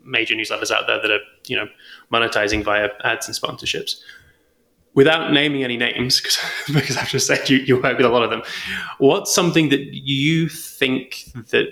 major 0.04 0.36
newsletters 0.36 0.70
out 0.70 0.86
there 0.86 1.02
that 1.02 1.10
are 1.10 1.20
you 1.48 1.58
know 1.58 1.68
monetizing 2.12 2.63
via 2.63 2.89
ads 3.04 3.28
and 3.28 3.36
sponsorships. 3.36 4.00
Without 4.94 5.34
naming 5.34 5.63
any 5.63 5.78
names, 5.78 6.22
because, 6.22 6.38
because 6.68 6.96
I've 6.96 7.10
just 7.10 7.26
said 7.26 7.50
you, 7.50 7.58
you 7.58 7.82
work 7.82 7.98
with 7.98 8.06
a 8.06 8.10
lot 8.10 8.22
of 8.22 8.30
them. 8.30 8.44
What's 9.00 9.34
something 9.34 9.70
that 9.70 9.82
you 9.92 10.48
think 10.48 11.32
that 11.50 11.70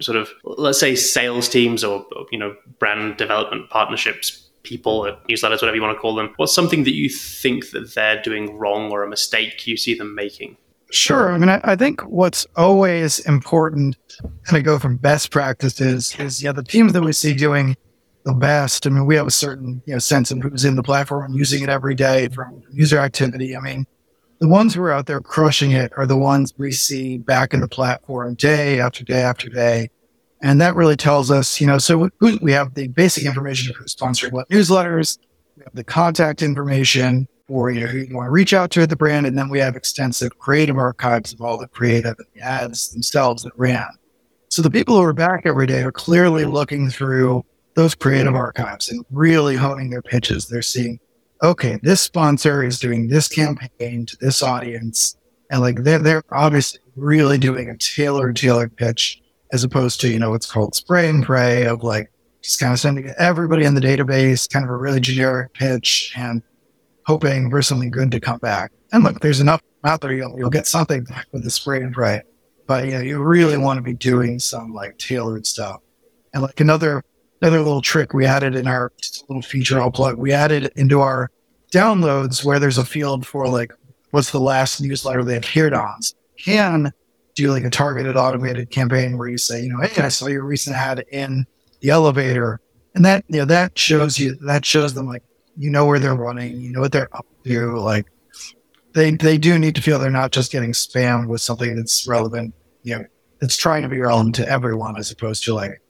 sort 0.00 0.16
of 0.16 0.28
let's 0.44 0.78
say 0.78 0.94
sales 0.94 1.48
teams 1.48 1.82
or 1.82 2.06
you 2.30 2.38
know 2.38 2.54
brand 2.78 3.16
development 3.16 3.68
partnerships 3.70 4.43
people 4.64 5.06
at 5.06 5.22
newsletters, 5.28 5.62
whatever 5.62 5.76
you 5.76 5.82
want 5.82 5.96
to 5.96 6.00
call 6.00 6.14
them. 6.14 6.32
What's 6.36 6.54
something 6.54 6.84
that 6.84 6.94
you 6.94 7.08
think 7.08 7.70
that 7.70 7.94
they're 7.94 8.20
doing 8.22 8.56
wrong 8.56 8.90
or 8.90 9.02
a 9.02 9.08
mistake 9.08 9.66
you 9.66 9.76
see 9.76 9.94
them 9.94 10.14
making? 10.14 10.56
Sure. 10.90 11.32
I 11.32 11.38
mean, 11.38 11.48
I, 11.48 11.60
I 11.64 11.76
think 11.76 12.02
what's 12.02 12.46
always 12.56 13.20
important, 13.20 13.96
kind 14.44 14.58
of 14.58 14.64
go 14.64 14.78
from 14.78 14.96
best 14.96 15.30
practices, 15.30 16.14
is 16.18 16.42
yeah, 16.42 16.52
the 16.52 16.62
teams 16.62 16.92
that 16.92 17.02
we 17.02 17.12
see 17.12 17.34
doing 17.34 17.76
the 18.24 18.34
best. 18.34 18.86
I 18.86 18.90
mean, 18.90 19.06
we 19.06 19.16
have 19.16 19.26
a 19.26 19.32
certain 19.32 19.82
you 19.86 19.94
know 19.94 19.98
sense 19.98 20.30
of 20.30 20.38
who's 20.38 20.64
in 20.64 20.76
the 20.76 20.82
platform 20.82 21.24
and 21.24 21.34
using 21.34 21.62
it 21.62 21.68
every 21.68 21.94
day 21.94 22.28
from 22.28 22.62
user 22.72 22.98
activity. 22.98 23.56
I 23.56 23.60
mean, 23.60 23.86
the 24.40 24.48
ones 24.48 24.74
who 24.74 24.82
are 24.82 24.92
out 24.92 25.06
there 25.06 25.20
crushing 25.20 25.72
it 25.72 25.92
are 25.96 26.06
the 26.06 26.16
ones 26.16 26.54
we 26.58 26.72
see 26.72 27.18
back 27.18 27.54
in 27.54 27.60
the 27.60 27.68
platform 27.68 28.34
day 28.34 28.80
after 28.80 29.04
day 29.04 29.22
after 29.22 29.48
day. 29.48 29.90
And 30.44 30.60
that 30.60 30.76
really 30.76 30.94
tells 30.94 31.30
us, 31.30 31.58
you 31.58 31.66
know, 31.66 31.78
so 31.78 32.10
we 32.20 32.52
have 32.52 32.74
the 32.74 32.88
basic 32.88 33.24
information 33.24 33.70
of 33.70 33.76
who's 33.76 33.96
sponsoring 33.96 34.30
what 34.32 34.46
newsletters, 34.50 35.16
we 35.56 35.64
have 35.64 35.74
the 35.74 35.82
contact 35.82 36.42
information 36.42 37.26
for, 37.48 37.70
you 37.70 37.80
know, 37.80 37.86
who 37.86 38.00
you 38.00 38.14
want 38.14 38.26
to 38.26 38.30
reach 38.30 38.52
out 38.52 38.70
to 38.72 38.82
at 38.82 38.90
the 38.90 38.96
brand. 38.96 39.24
And 39.24 39.38
then 39.38 39.48
we 39.48 39.58
have 39.60 39.74
extensive 39.74 40.38
creative 40.38 40.76
archives 40.76 41.32
of 41.32 41.40
all 41.40 41.56
the 41.56 41.66
creative 41.68 42.16
and 42.18 42.26
the 42.34 42.42
ads 42.42 42.90
themselves 42.90 43.44
that 43.44 43.52
ran. 43.56 43.88
So 44.50 44.60
the 44.60 44.70
people 44.70 44.96
who 44.96 45.02
are 45.02 45.14
back 45.14 45.46
every 45.46 45.66
day 45.66 45.82
are 45.82 45.90
clearly 45.90 46.44
looking 46.44 46.90
through 46.90 47.42
those 47.72 47.94
creative 47.94 48.34
archives 48.34 48.90
and 48.90 49.02
really 49.10 49.56
honing 49.56 49.88
their 49.88 50.02
pitches. 50.02 50.48
They're 50.48 50.60
seeing, 50.60 51.00
okay, 51.42 51.80
this 51.82 52.02
sponsor 52.02 52.62
is 52.62 52.78
doing 52.78 53.08
this 53.08 53.28
campaign 53.28 54.04
to 54.04 54.16
this 54.20 54.42
audience. 54.42 55.16
And 55.50 55.62
like 55.62 55.84
they're, 55.84 56.00
they're 56.00 56.22
obviously 56.30 56.80
really 56.96 57.38
doing 57.38 57.70
a 57.70 57.78
tailored, 57.78 58.36
tailored 58.36 58.76
pitch 58.76 59.22
as 59.54 59.62
opposed 59.62 60.00
to, 60.00 60.08
you 60.08 60.18
know, 60.18 60.30
what's 60.30 60.50
called 60.50 60.74
spray 60.74 61.08
and 61.08 61.24
pray 61.24 61.64
of 61.64 61.84
like 61.84 62.10
just 62.42 62.58
kind 62.58 62.72
of 62.72 62.80
sending 62.80 63.08
everybody 63.18 63.64
in 63.64 63.74
the 63.74 63.80
database 63.80 64.52
kind 64.52 64.64
of 64.64 64.70
a 64.70 64.76
really 64.76 64.98
generic 64.98 65.54
pitch 65.54 66.12
and 66.16 66.42
hoping 67.06 67.48
for 67.48 67.62
something 67.62 67.88
good 67.88 68.10
to 68.10 68.18
come 68.18 68.38
back. 68.38 68.72
And 68.92 69.04
look, 69.04 69.20
there's 69.20 69.38
enough 69.38 69.62
out 69.84 70.00
there, 70.00 70.12
you'll, 70.12 70.36
you'll 70.36 70.50
get 70.50 70.66
something 70.66 71.04
back 71.04 71.26
with 71.30 71.44
the 71.44 71.50
spray 71.50 71.82
and 71.82 71.94
pray. 71.94 72.22
But, 72.66 72.86
you 72.86 72.92
know, 72.92 73.00
you 73.00 73.22
really 73.22 73.56
want 73.56 73.78
to 73.78 73.82
be 73.82 73.94
doing 73.94 74.40
some 74.40 74.74
like 74.74 74.98
tailored 74.98 75.46
stuff. 75.46 75.80
And 76.32 76.42
like 76.42 76.58
another, 76.58 77.04
another 77.40 77.58
little 77.58 77.82
trick 77.82 78.12
we 78.12 78.26
added 78.26 78.56
in 78.56 78.66
our 78.66 78.90
little 79.28 79.42
feature 79.42 79.80
I'll 79.80 79.92
plug, 79.92 80.16
we 80.16 80.32
added 80.32 80.72
into 80.74 81.00
our 81.00 81.30
downloads 81.72 82.44
where 82.44 82.58
there's 82.58 82.78
a 82.78 82.84
field 82.84 83.24
for 83.24 83.46
like, 83.46 83.72
what's 84.10 84.32
the 84.32 84.40
last 84.40 84.80
newsletter 84.80 85.22
they 85.22 85.36
appeared 85.36 85.74
on. 85.74 86.02
So 86.02 86.16
can 86.38 86.92
do 87.34 87.50
like 87.50 87.64
a 87.64 87.70
targeted 87.70 88.16
automated 88.16 88.70
campaign 88.70 89.18
where 89.18 89.28
you 89.28 89.38
say, 89.38 89.62
you 89.62 89.68
know, 89.68 89.80
hey, 89.80 90.02
I 90.02 90.08
saw 90.08 90.26
your 90.26 90.44
recent 90.44 90.76
ad 90.76 91.04
in 91.10 91.46
the 91.80 91.90
elevator. 91.90 92.60
And 92.94 93.04
that, 93.04 93.24
you 93.28 93.38
know, 93.38 93.44
that 93.46 93.76
shows 93.76 94.18
you, 94.18 94.36
that 94.42 94.64
shows 94.64 94.94
them 94.94 95.06
like, 95.06 95.22
you 95.56 95.70
know 95.70 95.84
where 95.84 95.98
they're 95.98 96.14
running, 96.14 96.60
you 96.60 96.70
know 96.72 96.80
what 96.80 96.92
they're 96.92 97.14
up 97.16 97.26
to. 97.44 97.78
Like 97.78 98.06
they, 98.92 99.12
they 99.12 99.38
do 99.38 99.58
need 99.58 99.74
to 99.74 99.82
feel 99.82 99.98
they're 99.98 100.10
not 100.10 100.32
just 100.32 100.52
getting 100.52 100.72
spammed 100.72 101.28
with 101.28 101.40
something 101.40 101.76
that's 101.76 102.06
relevant, 102.06 102.54
you 102.82 102.96
know, 102.96 103.04
that's 103.40 103.56
trying 103.56 103.82
to 103.82 103.88
be 103.88 103.98
relevant 103.98 104.36
to 104.36 104.48
everyone 104.48 104.96
as 104.96 105.10
opposed 105.10 105.44
to 105.44 105.54
like, 105.54 105.80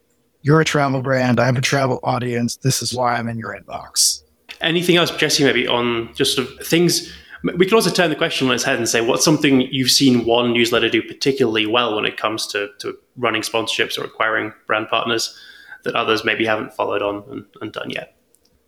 you're 0.43 0.61
a 0.61 0.65
travel 0.65 1.01
brand. 1.01 1.41
I 1.41 1.47
have 1.47 1.57
a 1.57 1.63
travel 1.63 2.01
audience. 2.03 2.57
This 2.57 2.83
is 2.83 2.95
why 2.95 3.17
I'm 3.17 3.29
in 3.29 3.39
your 3.39 3.57
inbox. 3.59 4.23
Anything 4.61 4.97
else, 4.97 5.11
Jesse, 5.11 5.43
maybe 5.43 5.67
on 5.67 6.13
just 6.15 6.37
sort 6.37 6.49
of 6.49 6.67
things 6.67 7.13
we 7.57 7.67
can 7.67 7.75
also 7.75 7.91
turn 7.91 8.11
the 8.11 8.17
question 8.17 8.49
on 8.49 8.55
its 8.55 8.65
head 8.65 8.79
and 8.79 8.89
say, 8.89 9.01
what's 9.01 9.25
something 9.25 9.61
you've 9.71 9.91
seen 9.91 10.25
one 10.25 10.53
newsletter 10.53 10.89
do 10.89 11.03
particularly 11.03 11.67
well 11.67 11.95
when 11.95 12.05
it 12.07 12.17
comes 12.17 12.47
to, 12.49 12.71
to 12.79 12.97
running 13.17 13.43
sponsorships 13.43 13.99
or 13.99 14.05
acquiring 14.05 14.53
brand 14.67 14.89
partners 14.89 15.39
that 15.85 15.95
others 15.95 16.25
maybe 16.25 16.47
haven't 16.47 16.73
followed 16.73 17.03
on 17.03 17.23
and, 17.31 17.45
and 17.61 17.73
done 17.73 17.91
yet? 17.91 18.17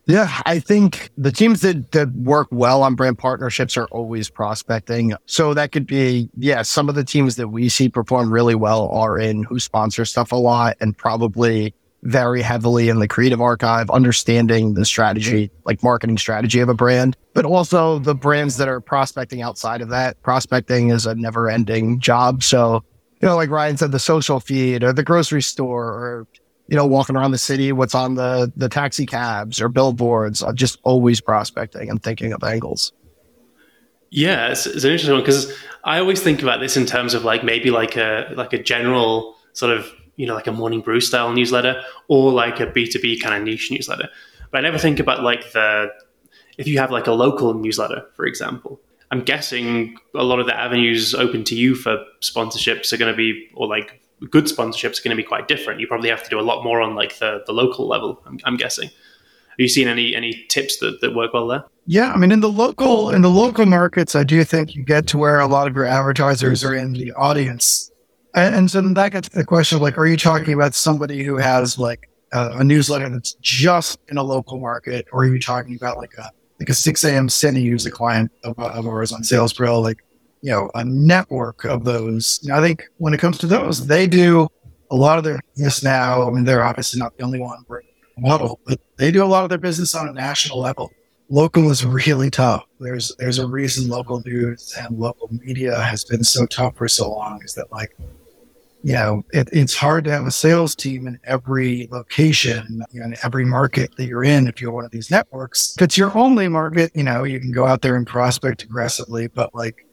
Yeah, 0.04 0.40
I 0.46 0.60
think 0.60 1.10
the 1.18 1.32
teams 1.32 1.62
that, 1.62 1.90
that 1.90 2.12
work 2.12 2.46
well 2.52 2.84
on 2.84 2.94
brand 2.94 3.18
partnerships 3.18 3.76
are 3.76 3.86
always 3.86 4.30
prospecting. 4.30 5.14
So 5.26 5.52
that 5.54 5.72
could 5.72 5.86
be, 5.86 6.30
yeah, 6.36 6.62
some 6.62 6.88
of 6.88 6.94
the 6.94 7.02
teams 7.02 7.34
that 7.36 7.48
we 7.48 7.68
see 7.68 7.88
perform 7.88 8.32
really 8.32 8.54
well 8.54 8.88
are 8.90 9.18
in 9.18 9.42
who 9.42 9.58
sponsor 9.58 10.04
stuff 10.04 10.30
a 10.30 10.36
lot 10.36 10.76
and 10.80 10.96
probably 10.96 11.74
very 12.06 12.40
heavily 12.40 12.88
in 12.88 13.00
the 13.00 13.08
creative 13.08 13.40
archive, 13.40 13.90
understanding 13.90 14.74
the 14.74 14.84
strategy, 14.84 15.50
like 15.64 15.82
marketing 15.82 16.16
strategy 16.16 16.60
of 16.60 16.68
a 16.68 16.74
brand, 16.74 17.16
but 17.34 17.44
also 17.44 17.98
the 17.98 18.14
brands 18.14 18.56
that 18.56 18.68
are 18.68 18.80
prospecting 18.80 19.42
outside 19.42 19.80
of 19.80 19.88
that. 19.88 20.20
Prospecting 20.22 20.90
is 20.90 21.04
a 21.06 21.14
never 21.14 21.50
ending 21.50 21.98
job. 21.98 22.42
So, 22.42 22.84
you 23.20 23.28
know, 23.28 23.36
like 23.36 23.50
Ryan 23.50 23.76
said, 23.76 23.92
the 23.92 23.98
social 23.98 24.40
feed 24.40 24.84
or 24.84 24.92
the 24.92 25.02
grocery 25.02 25.42
store 25.42 25.86
or, 25.86 26.26
you 26.68 26.76
know, 26.76 26.86
walking 26.86 27.16
around 27.16 27.32
the 27.32 27.38
city, 27.38 27.72
what's 27.72 27.94
on 27.94 28.14
the, 28.14 28.52
the 28.56 28.68
taxi 28.68 29.04
cabs 29.04 29.60
or 29.60 29.68
billboards, 29.68 30.42
uh, 30.42 30.52
just 30.52 30.78
always 30.84 31.20
prospecting 31.20 31.90
and 31.90 32.02
thinking 32.02 32.32
of 32.32 32.42
angles. 32.44 32.92
Yeah, 34.10 34.48
it's, 34.48 34.66
it's 34.66 34.84
an 34.84 34.92
interesting 34.92 35.14
one 35.14 35.22
because 35.22 35.52
I 35.84 35.98
always 35.98 36.22
think 36.22 36.40
about 36.42 36.60
this 36.60 36.76
in 36.76 36.86
terms 36.86 37.14
of 37.14 37.24
like 37.24 37.42
maybe 37.42 37.70
like 37.70 37.96
a 37.96 38.32
like 38.36 38.52
a 38.52 38.62
general 38.62 39.36
sort 39.52 39.76
of 39.76 39.90
you 40.16 40.26
know, 40.26 40.34
like 40.34 40.46
a 40.46 40.52
morning 40.52 40.80
brew 40.80 41.00
style 41.00 41.32
newsletter 41.32 41.82
or 42.08 42.32
like 42.32 42.60
a 42.60 42.66
B2B 42.66 43.20
kind 43.20 43.34
of 43.34 43.42
niche 43.42 43.70
newsletter. 43.70 44.08
But 44.50 44.58
I 44.58 44.60
never 44.62 44.78
think 44.78 44.98
about 44.98 45.22
like 45.22 45.52
the, 45.52 45.92
if 46.58 46.66
you 46.66 46.78
have 46.78 46.90
like 46.90 47.06
a 47.06 47.12
local 47.12 47.54
newsletter, 47.54 48.06
for 48.14 48.26
example, 48.26 48.80
I'm 49.10 49.20
guessing 49.20 49.96
a 50.14 50.24
lot 50.24 50.40
of 50.40 50.46
the 50.46 50.58
avenues 50.58 51.14
open 51.14 51.44
to 51.44 51.54
you 51.54 51.74
for 51.74 52.04
sponsorships 52.22 52.92
are 52.92 52.96
going 52.96 53.12
to 53.12 53.16
be, 53.16 53.48
or 53.54 53.68
like 53.68 54.00
good 54.30 54.46
sponsorships 54.46 54.98
are 54.98 55.02
going 55.04 55.16
to 55.16 55.22
be 55.22 55.26
quite 55.26 55.48
different. 55.48 55.80
You 55.80 55.86
probably 55.86 56.08
have 56.08 56.22
to 56.24 56.30
do 56.30 56.40
a 56.40 56.42
lot 56.42 56.64
more 56.64 56.80
on 56.80 56.94
like 56.94 57.18
the, 57.18 57.44
the 57.46 57.52
local 57.52 57.86
level, 57.86 58.22
I'm, 58.26 58.40
I'm 58.44 58.56
guessing. 58.56 58.88
Have 58.88 59.62
you 59.62 59.68
seen 59.68 59.88
any 59.88 60.14
any 60.14 60.44
tips 60.50 60.80
that, 60.80 61.00
that 61.00 61.14
work 61.14 61.32
well 61.32 61.46
there? 61.46 61.64
Yeah, 61.86 62.12
I 62.12 62.18
mean 62.18 62.30
in 62.30 62.40
the 62.40 62.50
local 62.50 63.08
in 63.08 63.22
the 63.22 63.30
local 63.30 63.64
markets, 63.64 64.14
I 64.14 64.22
do 64.22 64.44
think 64.44 64.74
you 64.74 64.84
get 64.84 65.06
to 65.08 65.18
where 65.18 65.40
a 65.40 65.46
lot 65.46 65.66
of 65.66 65.74
your 65.74 65.86
advertisers 65.86 66.62
are 66.62 66.74
in 66.74 66.92
the 66.92 67.12
audience 67.12 67.90
and, 68.36 68.54
and 68.54 68.70
so 68.70 68.82
that 68.82 69.12
gets 69.12 69.30
to 69.30 69.38
the 69.38 69.44
question 69.44 69.76
of 69.76 69.82
like, 69.82 69.96
are 69.96 70.06
you 70.06 70.16
talking 70.16 70.52
about 70.52 70.74
somebody 70.74 71.24
who 71.24 71.36
has 71.38 71.78
like 71.78 72.10
a, 72.32 72.58
a, 72.58 72.64
newsletter 72.64 73.08
that's 73.08 73.32
just 73.40 73.98
in 74.08 74.18
a 74.18 74.22
local 74.22 74.60
market, 74.60 75.06
or 75.10 75.22
are 75.22 75.26
you 75.26 75.40
talking 75.40 75.74
about 75.74 75.96
like 75.96 76.12
a 76.18 76.30
like 76.60 76.68
a 76.68 76.74
6 76.74 77.04
a.m. 77.04 77.28
City 77.28 77.66
who's 77.66 77.86
a 77.86 77.90
client 77.90 78.30
of, 78.44 78.58
of 78.58 78.86
ours 78.86 79.12
on 79.12 79.24
Sales 79.24 79.52
Pro, 79.52 79.80
like 79.80 80.04
you 80.42 80.50
know 80.50 80.70
a 80.74 80.84
network 80.84 81.64
of 81.64 81.84
those? 81.84 82.40
Know, 82.44 82.56
I 82.56 82.60
think 82.60 82.84
when 82.98 83.14
it 83.14 83.20
comes 83.20 83.38
to 83.38 83.46
those, 83.46 83.86
they 83.86 84.06
do 84.06 84.48
a 84.90 84.96
lot 84.96 85.18
of 85.18 85.24
their 85.24 85.40
business 85.54 85.82
now. 85.82 86.28
I 86.28 86.30
mean, 86.30 86.44
they're 86.44 86.64
obviously 86.64 87.00
not 87.00 87.16
the 87.16 87.24
only 87.24 87.40
one 87.40 87.64
model, 88.18 88.60
but 88.66 88.80
they 88.98 89.10
do 89.10 89.24
a 89.24 89.26
lot 89.26 89.44
of 89.44 89.48
their 89.48 89.58
business 89.58 89.94
on 89.94 90.08
a 90.08 90.12
national 90.12 90.60
level. 90.60 90.92
Local 91.28 91.70
is 91.70 91.84
really 91.84 92.30
tough. 92.30 92.64
There's 92.80 93.14
there's 93.18 93.38
a 93.38 93.46
reason 93.46 93.88
local 93.88 94.22
news 94.26 94.74
and 94.78 94.98
local 94.98 95.28
media 95.32 95.80
has 95.80 96.04
been 96.04 96.22
so 96.22 96.44
tough 96.46 96.76
for 96.76 96.86
so 96.86 97.10
long. 97.10 97.42
Is 97.42 97.54
that 97.54 97.72
like 97.72 97.96
you 98.82 98.92
know, 98.92 99.24
it, 99.32 99.48
it's 99.52 99.74
hard 99.74 100.04
to 100.04 100.10
have 100.10 100.26
a 100.26 100.30
sales 100.30 100.74
team 100.74 101.06
in 101.06 101.18
every 101.24 101.88
location, 101.90 102.82
you 102.92 103.00
know, 103.00 103.06
in 103.06 103.16
every 103.24 103.44
market 103.44 103.94
that 103.96 104.06
you're 104.06 104.24
in. 104.24 104.46
If 104.46 104.60
you're 104.60 104.70
one 104.70 104.84
of 104.84 104.90
these 104.90 105.10
networks, 105.10 105.74
if 105.76 105.82
it's 105.82 105.98
your 105.98 106.16
only 106.16 106.48
market, 106.48 106.92
you 106.94 107.02
know, 107.02 107.24
you 107.24 107.40
can 107.40 107.52
go 107.52 107.66
out 107.66 107.82
there 107.82 107.96
and 107.96 108.06
prospect 108.06 108.62
aggressively, 108.62 109.26
but 109.26 109.54
like, 109.54 109.86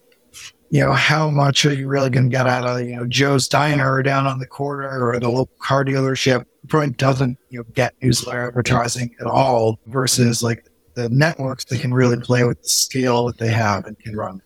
you 0.69 0.79
know, 0.79 0.91
how 0.91 1.29
much 1.29 1.65
are 1.65 1.73
you 1.73 1.87
really 1.87 2.09
going 2.09 2.25
to 2.25 2.35
get 2.35 2.47
out 2.47 2.65
of, 2.65 2.85
you 2.87 2.95
know, 2.95 3.05
Joe's 3.05 3.47
Diner 3.47 4.01
down 4.01 4.25
on 4.25 4.39
the 4.39 4.47
corner 4.47 5.07
or 5.07 5.19
the 5.19 5.29
local 5.29 5.55
car 5.59 5.85
dealership? 5.85 6.45
Probably 6.67 6.91
doesn't, 6.91 7.37
you 7.49 7.59
know, 7.59 7.65
get 7.73 7.93
newsletter 8.01 8.47
advertising 8.47 9.13
at 9.19 9.27
all 9.27 9.79
versus 9.87 10.41
like 10.41 10.65
the 10.95 11.09
networks 11.09 11.65
that 11.65 11.81
can 11.81 11.93
really 11.93 12.17
play 12.17 12.43
with 12.43 12.61
the 12.61 12.69
scale 12.69 13.27
that 13.27 13.37
they 13.37 13.49
have 13.49 13.85
and 13.85 13.99
can 13.99 14.15
run. 14.15 14.41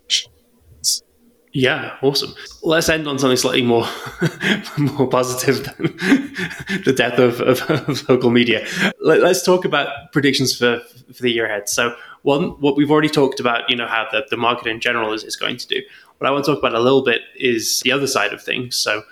Yeah, 1.54 1.96
awesome. 2.02 2.36
Let's 2.62 2.90
end 2.90 3.08
on 3.08 3.18
something 3.18 3.38
slightly 3.38 3.64
more 3.64 3.88
more 4.78 5.08
positive 5.08 5.64
than 5.64 5.86
the 6.86 6.94
death 6.96 7.18
of, 7.18 7.42
of, 7.42 7.62
of 7.90 8.10
local 8.10 8.30
media. 8.30 8.68
Let, 9.02 9.24
us 9.24 9.44
talk 9.44 9.66
about 9.66 10.12
predictions 10.12 10.56
for 10.56 10.82
for 11.14 11.24
the 11.24 11.32
year 11.32 11.46
ahead. 11.46 11.70
So, 11.70 11.96
one, 12.24 12.50
what 12.62 12.76
we've 12.76 12.92
already 12.92 13.10
talked 13.10 13.40
about, 13.40 13.70
you 13.70 13.76
know, 13.76 13.88
how 13.88 14.08
the, 14.12 14.26
the 14.30 14.38
market 14.38 14.68
in 14.68 14.80
general 14.80 15.14
is, 15.14 15.24
is 15.24 15.36
going 15.36 15.58
to 15.58 15.68
do. 15.68 15.82
What 16.18 16.28
I 16.28 16.32
want 16.32 16.46
to 16.46 16.52
talk 16.52 16.60
about 16.60 16.76
a 16.76 16.80
little 16.80 17.04
bit 17.04 17.22
is 17.36 17.80
the 17.82 17.92
other 17.92 18.08
side 18.08 18.34
of 18.34 18.42
things. 18.42 18.76
So, 18.76 19.04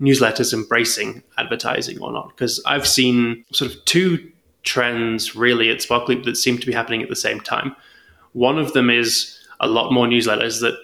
newsletters 0.00 0.52
embracing 0.52 1.22
advertising 1.38 2.00
or 2.00 2.10
not, 2.10 2.30
because 2.30 2.60
I've 2.66 2.88
seen 2.88 3.44
sort 3.52 3.70
of 3.70 3.84
two 3.84 4.32
trends 4.62 5.36
really 5.36 5.70
at 5.70 5.78
Sparkloop 5.78 6.24
that 6.24 6.36
seem 6.36 6.58
to 6.58 6.66
be 6.66 6.72
happening 6.72 7.02
at 7.02 7.08
the 7.08 7.16
same 7.16 7.40
time. 7.40 7.76
One 8.32 8.58
of 8.58 8.72
them 8.72 8.88
is 8.90 9.38
a 9.60 9.66
lot 9.66 9.92
more 9.92 10.06
newsletters 10.06 10.60
that 10.60 10.74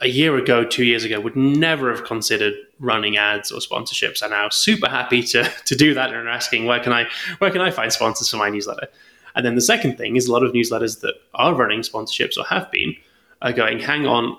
a 0.00 0.08
year 0.08 0.36
ago, 0.36 0.64
two 0.64 0.84
years 0.84 1.04
ago, 1.04 1.20
would 1.20 1.36
never 1.36 1.90
have 1.90 2.04
considered 2.04 2.54
running 2.78 3.16
ads 3.16 3.50
or 3.50 3.60
sponsorships 3.60 4.22
are 4.22 4.28
now 4.28 4.48
super 4.50 4.88
happy 4.88 5.22
to, 5.22 5.50
to 5.64 5.74
do 5.74 5.94
that 5.94 6.12
and 6.12 6.16
are 6.16 6.28
asking 6.28 6.66
where 6.66 6.80
can 6.80 6.92
I 6.92 7.06
where 7.38 7.50
can 7.50 7.60
I 7.60 7.70
find 7.70 7.92
sponsors 7.92 8.30
for 8.30 8.36
my 8.36 8.50
newsletter? 8.50 8.88
And 9.34 9.44
then 9.44 9.54
the 9.54 9.60
second 9.60 9.96
thing 9.96 10.16
is 10.16 10.28
a 10.28 10.32
lot 10.32 10.42
of 10.42 10.52
newsletters 10.52 11.00
that 11.00 11.14
are 11.34 11.54
running 11.54 11.80
sponsorships 11.80 12.38
or 12.38 12.44
have 12.44 12.70
been 12.70 12.94
are 13.42 13.52
going, 13.52 13.78
hang 13.78 14.06
on, 14.06 14.36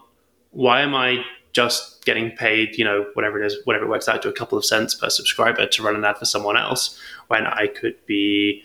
why 0.52 0.82
am 0.82 0.96
I 0.96 1.24
just 1.54 2.04
getting 2.06 2.32
paid, 2.32 2.78
you 2.78 2.86
know, 2.86 3.06
whatever 3.14 3.42
it 3.42 3.46
is, 3.46 3.58
whatever 3.66 3.86
it 3.86 3.90
works 3.90 4.08
out 4.08 4.22
to 4.24 4.30
a 4.30 4.34
couple 4.34 4.58
of 4.58 4.66
cents 4.66 4.96
per 4.96 5.10
subscriber 5.10 5.66
to 5.68 5.84
run 5.84 5.96
an 5.96 6.04
ad 6.04 6.18
for 6.18 6.26
someone 6.26 6.58
else 6.58 7.00
when 7.28 7.46
I 7.46 7.68
could 7.68 7.96
be 8.06 8.64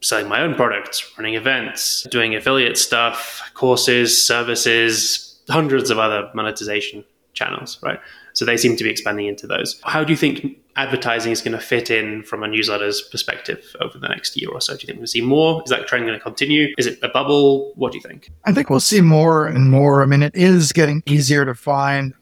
selling 0.00 0.28
my 0.28 0.40
own 0.42 0.54
products, 0.54 1.12
running 1.16 1.34
events, 1.34 2.06
doing 2.10 2.34
affiliate 2.34 2.76
stuff, 2.76 3.50
courses, 3.54 4.26
services, 4.26 5.33
hundreds 5.48 5.90
of 5.90 5.98
other 5.98 6.30
monetization 6.34 7.04
channels, 7.34 7.78
right? 7.82 7.98
So 8.32 8.44
they 8.44 8.56
seem 8.56 8.76
to 8.76 8.84
be 8.84 8.90
expanding 8.90 9.26
into 9.26 9.46
those. 9.46 9.80
How 9.84 10.04
do 10.04 10.12
you 10.12 10.16
think 10.16 10.58
advertising 10.76 11.32
is 11.32 11.40
going 11.40 11.52
to 11.52 11.60
fit 11.60 11.90
in 11.90 12.22
from 12.22 12.42
a 12.42 12.48
newsletter's 12.48 13.02
perspective 13.02 13.64
over 13.80 13.98
the 13.98 14.08
next 14.08 14.40
year 14.40 14.50
or 14.50 14.60
so? 14.60 14.74
Do 14.74 14.82
you 14.82 14.86
think 14.86 14.98
we'll 14.98 15.06
see 15.06 15.20
more? 15.20 15.62
Is 15.64 15.70
that 15.70 15.86
trend 15.86 16.06
going 16.06 16.18
to 16.18 16.22
continue? 16.22 16.68
Is 16.78 16.86
it 16.86 16.98
a 17.02 17.08
bubble? 17.08 17.72
What 17.76 17.92
do 17.92 17.98
you 17.98 18.02
think? 18.02 18.30
I 18.44 18.52
think 18.52 18.70
we'll 18.70 18.80
see 18.80 19.00
more 19.00 19.46
and 19.46 19.70
more. 19.70 20.02
I 20.02 20.06
mean, 20.06 20.22
it 20.22 20.34
is 20.34 20.72
getting 20.72 21.02
easier 21.06 21.44
to 21.44 21.54
find 21.54 22.14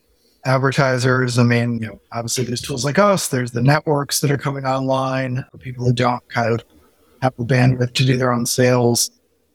advertisers. 0.44 1.38
I 1.38 1.44
mean, 1.44 1.80
you 1.80 1.86
know, 1.86 2.00
obviously 2.10 2.44
there's 2.44 2.60
tools 2.60 2.84
like 2.84 2.98
us, 2.98 3.28
there's 3.28 3.52
the 3.52 3.62
networks 3.62 4.20
that 4.20 4.30
are 4.30 4.38
coming 4.38 4.64
online 4.64 5.44
people 5.60 5.84
who 5.84 5.92
don't 5.92 6.26
kind 6.28 6.52
of 6.52 6.64
have 7.22 7.34
the 7.36 7.44
bandwidth 7.44 7.94
to 7.94 8.04
do 8.04 8.16
their 8.16 8.32
own 8.32 8.46
sales. 8.46 9.10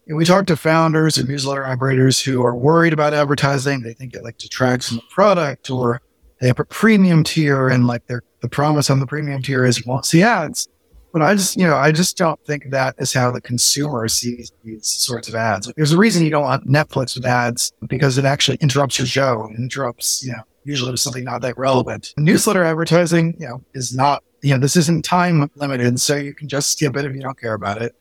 And 0.07 0.15
we 0.15 0.23
talk 0.23 0.45
to 0.47 0.55
founders 0.55 1.17
and 1.17 1.27
newsletter 1.27 1.65
operators 1.65 2.21
who 2.21 2.43
are 2.45 2.55
worried 2.55 2.93
about 2.93 3.13
advertising. 3.13 3.81
They 3.81 3.93
think 3.93 4.13
it 4.13 4.23
like 4.23 4.37
detracts 4.37 4.87
from 4.87 4.97
the 4.97 5.03
product 5.09 5.69
or 5.69 6.01
they 6.39 6.47
have 6.47 6.59
a 6.59 6.65
premium 6.65 7.23
tier 7.23 7.67
and 7.67 7.87
like 7.87 8.07
their 8.07 8.23
the 8.41 8.47
promise 8.47 8.89
on 8.89 8.99
the 8.99 9.07
premium 9.07 9.41
tier 9.41 9.65
is 9.65 9.85
won't 9.85 10.05
see 10.05 10.21
ads. 10.21 10.67
But 11.11 11.21
I 11.21 11.33
just, 11.33 11.57
you 11.57 11.65
know, 11.65 11.75
I 11.75 11.91
just 11.91 12.15
don't 12.17 12.39
think 12.45 12.69
that 12.69 12.95
is 12.99 13.11
how 13.11 13.31
the 13.31 13.41
consumer 13.41 14.07
sees 14.07 14.51
these 14.63 14.87
sorts 14.87 15.27
of 15.27 15.35
ads. 15.35 15.71
There's 15.75 15.91
a 15.91 15.97
reason 15.97 16.23
you 16.23 16.29
don't 16.29 16.43
want 16.43 16.67
Netflix 16.67 17.15
with 17.15 17.25
ads 17.25 17.73
because 17.87 18.17
it 18.17 18.25
actually 18.25 18.57
interrupts 18.61 18.99
your 18.99 19.07
show, 19.07 19.43
and 19.43 19.57
interrupts, 19.57 20.23
you 20.23 20.33
know, 20.33 20.43
usually 20.63 20.91
with 20.91 20.99
something 20.99 21.23
not 21.23 21.41
that 21.41 21.57
relevant. 21.57 22.13
Newsletter 22.17 22.63
advertising, 22.63 23.35
you 23.39 23.47
know, 23.47 23.63
is 23.73 23.95
not, 23.95 24.23
you 24.43 24.53
know, 24.53 24.59
this 24.59 24.75
isn't 24.75 25.03
time 25.03 25.49
limited, 25.55 25.99
so 25.99 26.15
you 26.15 26.35
can 26.35 26.47
just 26.47 26.73
skip 26.73 26.95
it 26.95 27.05
if 27.05 27.15
you 27.15 27.21
don't 27.21 27.39
care 27.39 27.53
about 27.53 27.81
it. 27.81 27.95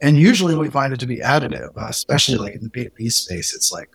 And 0.00 0.16
usually 0.16 0.54
we 0.54 0.70
find 0.70 0.92
it 0.92 1.00
to 1.00 1.06
be 1.06 1.18
additive, 1.18 1.76
uh, 1.76 1.86
especially 1.88 2.38
like 2.38 2.54
in 2.54 2.62
the 2.62 2.70
B2B 2.70 3.12
space. 3.12 3.54
It's 3.54 3.70
like, 3.70 3.90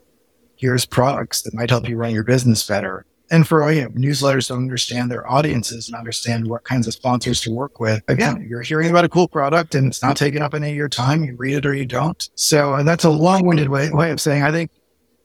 here's 0.55 0.85
products 0.85 1.41
that 1.41 1.53
might 1.53 1.69
help 1.69 1.89
you 1.89 1.97
run 1.97 2.13
your 2.13 2.23
business 2.23 2.65
better 2.65 3.05
and 3.31 3.47
for 3.47 3.69
you 3.71 3.83
know, 3.83 3.89
newsletters 3.89 4.47
to 4.47 4.53
understand 4.53 5.09
their 5.09 5.29
audiences 5.29 5.87
and 5.87 5.95
understand 5.95 6.47
what 6.47 6.63
kinds 6.63 6.87
of 6.87 6.93
sponsors 6.93 7.41
to 7.41 7.51
work 7.51 7.79
with. 7.79 8.03
Again, 8.07 8.45
you're 8.47 8.61
hearing 8.61 8.89
about 8.89 9.05
a 9.05 9.09
cool 9.09 9.27
product 9.27 9.75
and 9.75 9.87
it's 9.87 10.01
not 10.01 10.15
taking 10.15 10.41
up 10.41 10.53
any 10.53 10.69
of 10.69 10.75
your 10.75 10.89
time. 10.89 11.23
You 11.23 11.35
read 11.35 11.57
it 11.57 11.65
or 11.65 11.73
you 11.73 11.85
don't. 11.85 12.29
So 12.35 12.83
that's 12.83 13.03
a 13.03 13.09
long-winded 13.09 13.69
way, 13.69 13.89
way 13.91 14.11
of 14.11 14.21
saying 14.21 14.43
I 14.43 14.51
think 14.51 14.71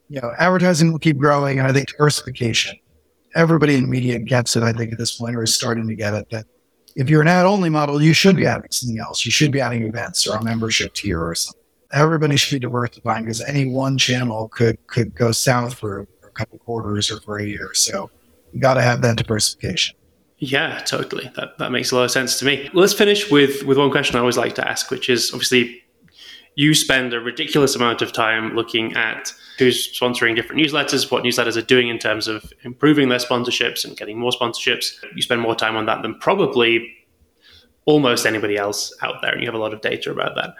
you 0.08 0.20
know 0.20 0.32
advertising 0.38 0.92
will 0.92 0.98
keep 0.98 1.18
growing, 1.18 1.58
and 1.58 1.68
I 1.68 1.72
think 1.72 1.88
diversification. 1.88 2.76
Everybody 3.34 3.76
in 3.76 3.88
media 3.88 4.18
gets 4.18 4.56
it. 4.56 4.62
I 4.62 4.72
think 4.72 4.92
at 4.92 4.98
this 4.98 5.16
point, 5.16 5.36
or 5.36 5.42
is 5.42 5.54
starting 5.54 5.86
to 5.86 5.94
get 5.94 6.14
it 6.14 6.28
that 6.30 6.46
if 6.96 7.08
you're 7.08 7.22
an 7.22 7.28
ad-only 7.28 7.70
model, 7.70 8.02
you 8.02 8.12
should 8.12 8.36
be 8.36 8.46
adding 8.46 8.70
something 8.70 8.98
else. 8.98 9.24
You 9.24 9.32
should 9.32 9.52
be 9.52 9.60
adding 9.60 9.84
events 9.84 10.26
or 10.26 10.36
a 10.36 10.42
membership 10.42 10.94
tier 10.94 11.22
or 11.22 11.34
something. 11.34 11.60
Everybody 11.92 12.36
should 12.36 12.56
be 12.56 12.60
diversifying 12.60 13.24
because 13.24 13.40
any 13.42 13.66
one 13.66 13.98
channel 13.98 14.48
could 14.48 14.78
could 14.86 15.14
go 15.14 15.32
south 15.32 15.74
for 15.74 16.06
a 16.22 16.28
couple 16.28 16.58
quarters 16.58 17.10
or 17.10 17.20
for 17.20 17.38
a 17.38 17.44
year. 17.44 17.70
So 17.74 18.10
you 18.52 18.60
got 18.60 18.74
to 18.74 18.82
have 18.82 19.02
that 19.02 19.16
diversification. 19.16 19.96
Yeah, 20.38 20.78
totally. 20.80 21.30
That 21.36 21.58
that 21.58 21.70
makes 21.70 21.90
a 21.90 21.96
lot 21.96 22.04
of 22.04 22.10
sense 22.10 22.38
to 22.38 22.44
me. 22.44 22.70
Let's 22.72 22.94
finish 22.94 23.30
with 23.30 23.62
with 23.64 23.76
one 23.76 23.90
question 23.90 24.16
I 24.16 24.20
always 24.20 24.38
like 24.38 24.54
to 24.54 24.68
ask, 24.68 24.90
which 24.90 25.10
is 25.10 25.32
obviously 25.32 25.79
you 26.60 26.74
spend 26.74 27.14
a 27.14 27.20
ridiculous 27.20 27.74
amount 27.74 28.02
of 28.02 28.12
time 28.12 28.54
looking 28.54 28.94
at 28.94 29.32
who's 29.58 29.98
sponsoring 29.98 30.36
different 30.36 30.60
newsletters, 30.60 31.10
what 31.10 31.24
newsletters 31.24 31.56
are 31.56 31.62
doing 31.62 31.88
in 31.88 31.98
terms 31.98 32.28
of 32.28 32.52
improving 32.64 33.08
their 33.08 33.18
sponsorships 33.18 33.82
and 33.82 33.96
getting 33.96 34.18
more 34.18 34.30
sponsorships. 34.30 34.92
You 35.16 35.22
spend 35.22 35.40
more 35.40 35.54
time 35.54 35.74
on 35.74 35.86
that 35.86 36.02
than 36.02 36.18
probably 36.18 36.86
almost 37.86 38.26
anybody 38.26 38.58
else 38.58 38.94
out 39.00 39.22
there, 39.22 39.32
and 39.32 39.40
you 39.40 39.46
have 39.46 39.54
a 39.54 39.58
lot 39.58 39.72
of 39.72 39.80
data 39.80 40.10
about 40.10 40.34
that. 40.34 40.54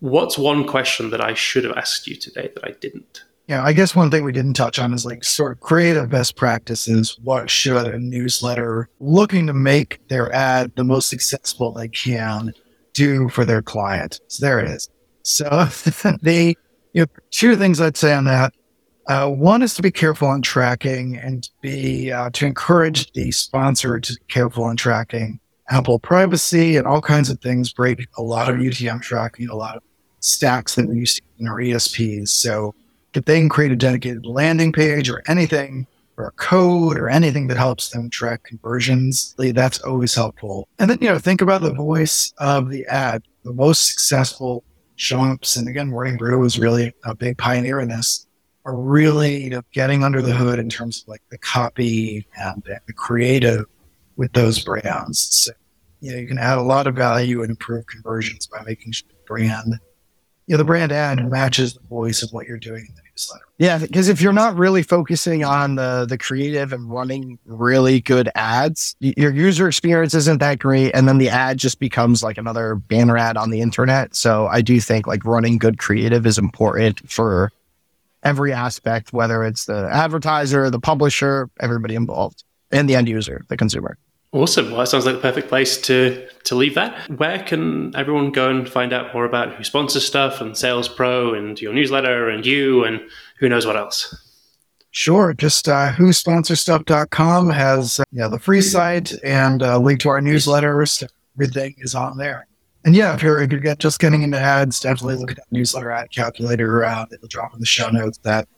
What's 0.00 0.38
one 0.38 0.66
question 0.66 1.10
that 1.10 1.20
I 1.20 1.34
should 1.34 1.64
have 1.64 1.76
asked 1.76 2.06
you 2.06 2.16
today 2.16 2.50
that 2.54 2.64
I 2.64 2.70
didn't? 2.80 3.22
Yeah, 3.46 3.62
I 3.62 3.74
guess 3.74 3.94
one 3.94 4.10
thing 4.10 4.24
we 4.24 4.32
didn't 4.32 4.54
touch 4.54 4.78
on 4.78 4.94
is 4.94 5.04
like 5.04 5.22
sort 5.22 5.52
of 5.52 5.60
creative 5.60 6.08
best 6.08 6.34
practices. 6.34 7.18
What 7.22 7.50
should 7.50 7.76
a 7.76 7.98
newsletter 7.98 8.88
looking 9.00 9.48
to 9.48 9.52
make 9.52 10.00
their 10.08 10.34
ad 10.34 10.72
the 10.76 10.84
most 10.84 11.10
successful 11.10 11.72
they 11.72 11.88
can 11.88 12.54
do 12.94 13.28
for 13.28 13.44
their 13.44 13.60
client? 13.60 14.18
So 14.28 14.46
there 14.46 14.58
it 14.58 14.70
is. 14.70 14.88
So 15.22 15.44
the 16.22 16.56
you 16.92 17.02
know, 17.02 17.06
two 17.30 17.56
things 17.56 17.80
I'd 17.80 17.96
say 17.96 18.12
on 18.14 18.24
that. 18.24 18.54
Uh, 19.08 19.28
one 19.28 19.62
is 19.62 19.74
to 19.74 19.82
be 19.82 19.90
careful 19.90 20.28
on 20.28 20.42
tracking 20.42 21.16
and 21.16 21.48
be 21.60 22.12
uh, 22.12 22.30
to 22.30 22.46
encourage 22.46 23.12
the 23.12 23.32
sponsor 23.32 23.98
to 23.98 24.12
be 24.14 24.20
careful 24.28 24.64
on 24.64 24.76
tracking 24.76 25.40
Apple 25.70 25.98
privacy 25.98 26.76
and 26.76 26.86
all 26.86 27.00
kinds 27.00 27.28
of 27.28 27.40
things. 27.40 27.72
Break 27.72 28.06
a 28.16 28.22
lot 28.22 28.48
of 28.48 28.56
UTM 28.56 29.02
tracking, 29.02 29.48
a 29.48 29.56
lot 29.56 29.76
of 29.76 29.82
stacks 30.20 30.76
that 30.76 30.88
we 30.88 30.96
used 30.96 31.16
to 31.16 31.22
in 31.40 31.48
our 31.48 31.56
ESPs. 31.56 32.28
So 32.28 32.74
if 33.14 33.24
they 33.24 33.40
can 33.40 33.48
create 33.48 33.72
a 33.72 33.76
dedicated 33.76 34.24
landing 34.24 34.72
page 34.72 35.10
or 35.10 35.22
anything 35.26 35.86
or 36.16 36.26
a 36.26 36.32
code 36.32 36.96
or 36.96 37.08
anything 37.08 37.48
that 37.48 37.56
helps 37.56 37.88
them 37.88 38.08
track 38.08 38.44
conversions, 38.44 39.34
that's 39.36 39.80
always 39.80 40.14
helpful. 40.14 40.68
And 40.78 40.90
then, 40.90 40.98
you 41.00 41.08
know, 41.08 41.18
think 41.18 41.40
about 41.40 41.62
the 41.62 41.72
voice 41.72 42.32
of 42.38 42.70
the 42.70 42.86
ad. 42.86 43.22
The 43.44 43.52
most 43.52 43.88
successful 43.88 44.62
jumps, 44.96 45.56
and 45.56 45.68
again, 45.68 45.88
Morning 45.88 46.16
Brew 46.16 46.38
was 46.38 46.58
really 46.58 46.92
a 47.04 47.14
big 47.14 47.38
pioneer 47.38 47.80
in 47.80 47.88
this, 47.88 48.26
are 48.64 48.76
really, 48.76 49.42
you 49.42 49.50
know, 49.50 49.62
getting 49.72 50.04
under 50.04 50.22
the 50.22 50.32
hood 50.32 50.58
in 50.58 50.68
terms 50.68 51.02
of 51.02 51.08
like 51.08 51.22
the 51.30 51.38
copy 51.38 52.26
and 52.38 52.62
the 52.64 52.92
creative 52.92 53.64
with 54.16 54.32
those 54.32 54.62
brands. 54.62 55.18
So, 55.30 55.52
you 56.00 56.12
know, 56.12 56.18
you 56.18 56.26
can 56.26 56.38
add 56.38 56.58
a 56.58 56.62
lot 56.62 56.86
of 56.86 56.94
value 56.94 57.42
and 57.42 57.50
improve 57.50 57.86
conversions 57.86 58.46
by 58.46 58.62
making 58.64 58.92
sure 58.92 59.08
the 59.08 59.26
brand 59.26 59.78
you 60.46 60.54
know, 60.54 60.58
the 60.58 60.64
brand 60.64 60.92
ad 60.92 61.30
matches 61.30 61.74
the 61.74 61.80
voice 61.88 62.22
of 62.22 62.32
what 62.32 62.46
you're 62.46 62.58
doing 62.58 62.86
newsletter. 63.28 63.44
Yeah, 63.58 63.78
because 63.78 64.08
if 64.08 64.20
you're 64.20 64.32
not 64.32 64.56
really 64.56 64.82
focusing 64.82 65.44
on 65.44 65.76
the 65.76 66.06
the 66.08 66.18
creative 66.18 66.72
and 66.72 66.90
running 66.90 67.38
really 67.44 68.00
good 68.00 68.28
ads, 68.34 68.96
your 69.00 69.32
user 69.32 69.68
experience 69.68 70.14
isn't 70.14 70.38
that 70.38 70.58
great, 70.58 70.92
and 70.92 71.08
then 71.08 71.18
the 71.18 71.28
ad 71.28 71.58
just 71.58 71.78
becomes 71.78 72.22
like 72.22 72.38
another 72.38 72.74
banner 72.74 73.16
ad 73.16 73.36
on 73.36 73.50
the 73.50 73.60
internet. 73.60 74.14
So 74.14 74.46
I 74.46 74.60
do 74.60 74.80
think 74.80 75.06
like 75.06 75.24
running 75.24 75.58
good 75.58 75.78
creative 75.78 76.26
is 76.26 76.38
important 76.38 77.08
for 77.10 77.52
every 78.22 78.52
aspect, 78.52 79.12
whether 79.12 79.44
it's 79.44 79.66
the 79.66 79.88
advertiser, 79.92 80.70
the 80.70 80.80
publisher, 80.80 81.50
everybody 81.60 81.94
involved, 81.94 82.44
and 82.70 82.88
the 82.88 82.96
end 82.96 83.08
user, 83.08 83.44
the 83.48 83.56
consumer. 83.56 83.96
Awesome. 84.32 84.70
Well, 84.70 84.80
that 84.80 84.88
sounds 84.88 85.04
like 85.04 85.16
the 85.16 85.20
perfect 85.20 85.48
place 85.48 85.78
to 85.82 86.26
to 86.44 86.54
leave 86.54 86.74
that. 86.74 87.08
Where 87.18 87.42
can 87.42 87.94
everyone 87.94 88.32
go 88.32 88.48
and 88.48 88.68
find 88.68 88.92
out 88.92 89.12
more 89.12 89.26
about 89.26 89.54
who 89.54 89.62
sponsors 89.62 90.06
stuff 90.06 90.40
and 90.40 90.56
Sales 90.56 90.88
Pro 90.88 91.34
and 91.34 91.60
your 91.60 91.74
newsletter 91.74 92.30
and 92.30 92.44
you 92.44 92.82
and 92.84 93.00
who 93.38 93.48
knows 93.50 93.66
what 93.66 93.76
else? 93.76 94.14
Sure. 94.90 95.34
Just 95.34 95.68
uh, 95.68 95.92
whosponsorstuff.com 95.92 97.50
has 97.50 98.00
uh, 98.00 98.04
yeah, 98.10 98.28
the 98.28 98.38
free 98.38 98.62
site 98.62 99.12
and 99.22 99.60
a 99.62 99.78
link 99.78 100.00
to 100.00 100.08
our 100.08 100.20
newsletters. 100.20 101.06
Everything 101.36 101.74
is 101.78 101.94
on 101.94 102.16
there. 102.16 102.46
And 102.84 102.94
yeah, 102.96 103.14
if 103.14 103.22
you're, 103.22 103.40
if 103.40 103.50
you're 103.50 103.60
get, 103.60 103.78
just 103.78 104.00
getting 104.00 104.22
into 104.22 104.38
ads, 104.38 104.80
definitely 104.80 105.16
look 105.16 105.30
at 105.30 105.36
that 105.36 105.50
newsletter 105.50 105.90
ad 105.90 106.10
calculator. 106.10 106.84
Uh, 106.84 107.06
it'll 107.12 107.28
drop 107.28 107.54
in 107.54 107.60
the 107.60 107.66
show 107.66 107.88
notes 107.90 108.18
that 108.22 108.48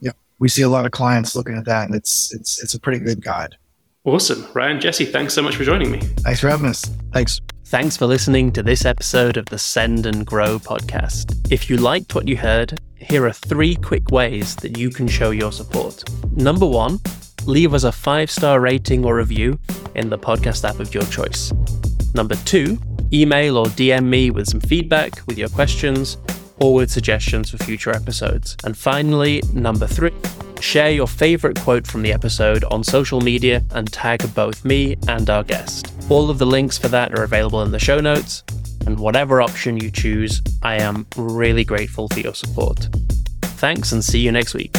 yeah, 0.00 0.12
we 0.38 0.48
see 0.48 0.62
a 0.62 0.68
lot 0.68 0.86
of 0.86 0.92
clients 0.92 1.34
looking 1.34 1.56
at 1.56 1.64
that, 1.64 1.86
and 1.86 1.94
it's 1.94 2.32
it's 2.34 2.62
it's 2.62 2.74
a 2.74 2.80
pretty 2.80 2.98
good 2.98 3.22
guide. 3.22 3.56
Awesome. 4.04 4.46
Ryan, 4.54 4.80
Jesse, 4.80 5.04
thanks 5.04 5.34
so 5.34 5.42
much 5.42 5.56
for 5.56 5.64
joining 5.64 5.90
me. 5.90 6.00
Thanks 6.00 6.40
for 6.40 6.48
having 6.48 6.66
us. 6.70 6.82
Thanks. 7.12 7.38
Thanks 7.66 7.96
for 7.96 8.06
listening 8.06 8.50
to 8.52 8.62
this 8.62 8.84
episode 8.84 9.36
of 9.36 9.44
the 9.46 9.58
Send 9.58 10.06
and 10.06 10.26
Grow 10.26 10.58
podcast. 10.58 11.52
If 11.52 11.68
you 11.68 11.76
liked 11.76 12.14
what 12.14 12.26
you 12.26 12.36
heard, 12.36 12.80
here 12.96 13.26
are 13.26 13.32
three 13.32 13.76
quick 13.76 14.10
ways 14.10 14.56
that 14.56 14.78
you 14.78 14.90
can 14.90 15.06
show 15.06 15.30
your 15.30 15.52
support. 15.52 16.02
Number 16.32 16.66
one, 16.66 16.98
leave 17.44 17.74
us 17.74 17.84
a 17.84 17.92
five 17.92 18.30
star 18.30 18.60
rating 18.60 19.04
or 19.04 19.16
review 19.16 19.58
in 19.94 20.08
the 20.08 20.18
podcast 20.18 20.66
app 20.68 20.80
of 20.80 20.94
your 20.94 21.04
choice. 21.04 21.52
Number 22.14 22.36
two, 22.46 22.78
email 23.12 23.58
or 23.58 23.66
DM 23.66 24.04
me 24.04 24.30
with 24.30 24.48
some 24.48 24.60
feedback, 24.60 25.20
with 25.26 25.36
your 25.36 25.50
questions, 25.50 26.16
or 26.58 26.72
with 26.74 26.90
suggestions 26.90 27.50
for 27.50 27.58
future 27.58 27.90
episodes. 27.90 28.56
And 28.64 28.76
finally, 28.76 29.42
number 29.52 29.86
three, 29.86 30.12
share 30.60 30.90
your 30.90 31.06
favorite 31.06 31.58
quote 31.60 31.86
from 31.86 32.02
the 32.02 32.12
episode 32.12 32.64
on 32.64 32.84
social 32.84 33.20
media 33.20 33.64
and 33.70 33.92
tag 33.92 34.22
both 34.34 34.64
me 34.64 34.96
and 35.08 35.28
our 35.28 35.42
guest. 35.42 35.92
All 36.08 36.30
of 36.30 36.38
the 36.38 36.46
links 36.46 36.78
for 36.78 36.88
that 36.88 37.18
are 37.18 37.22
available 37.22 37.62
in 37.62 37.70
the 37.70 37.78
show 37.78 38.00
notes, 38.00 38.42
and 38.86 38.98
whatever 38.98 39.42
option 39.42 39.76
you 39.76 39.90
choose, 39.90 40.42
I 40.62 40.76
am 40.76 41.06
really 41.16 41.64
grateful 41.64 42.08
for 42.08 42.20
your 42.20 42.34
support. 42.34 42.88
Thanks 43.42 43.92
and 43.92 44.04
see 44.04 44.20
you 44.20 44.32
next 44.32 44.54
week. 44.54 44.74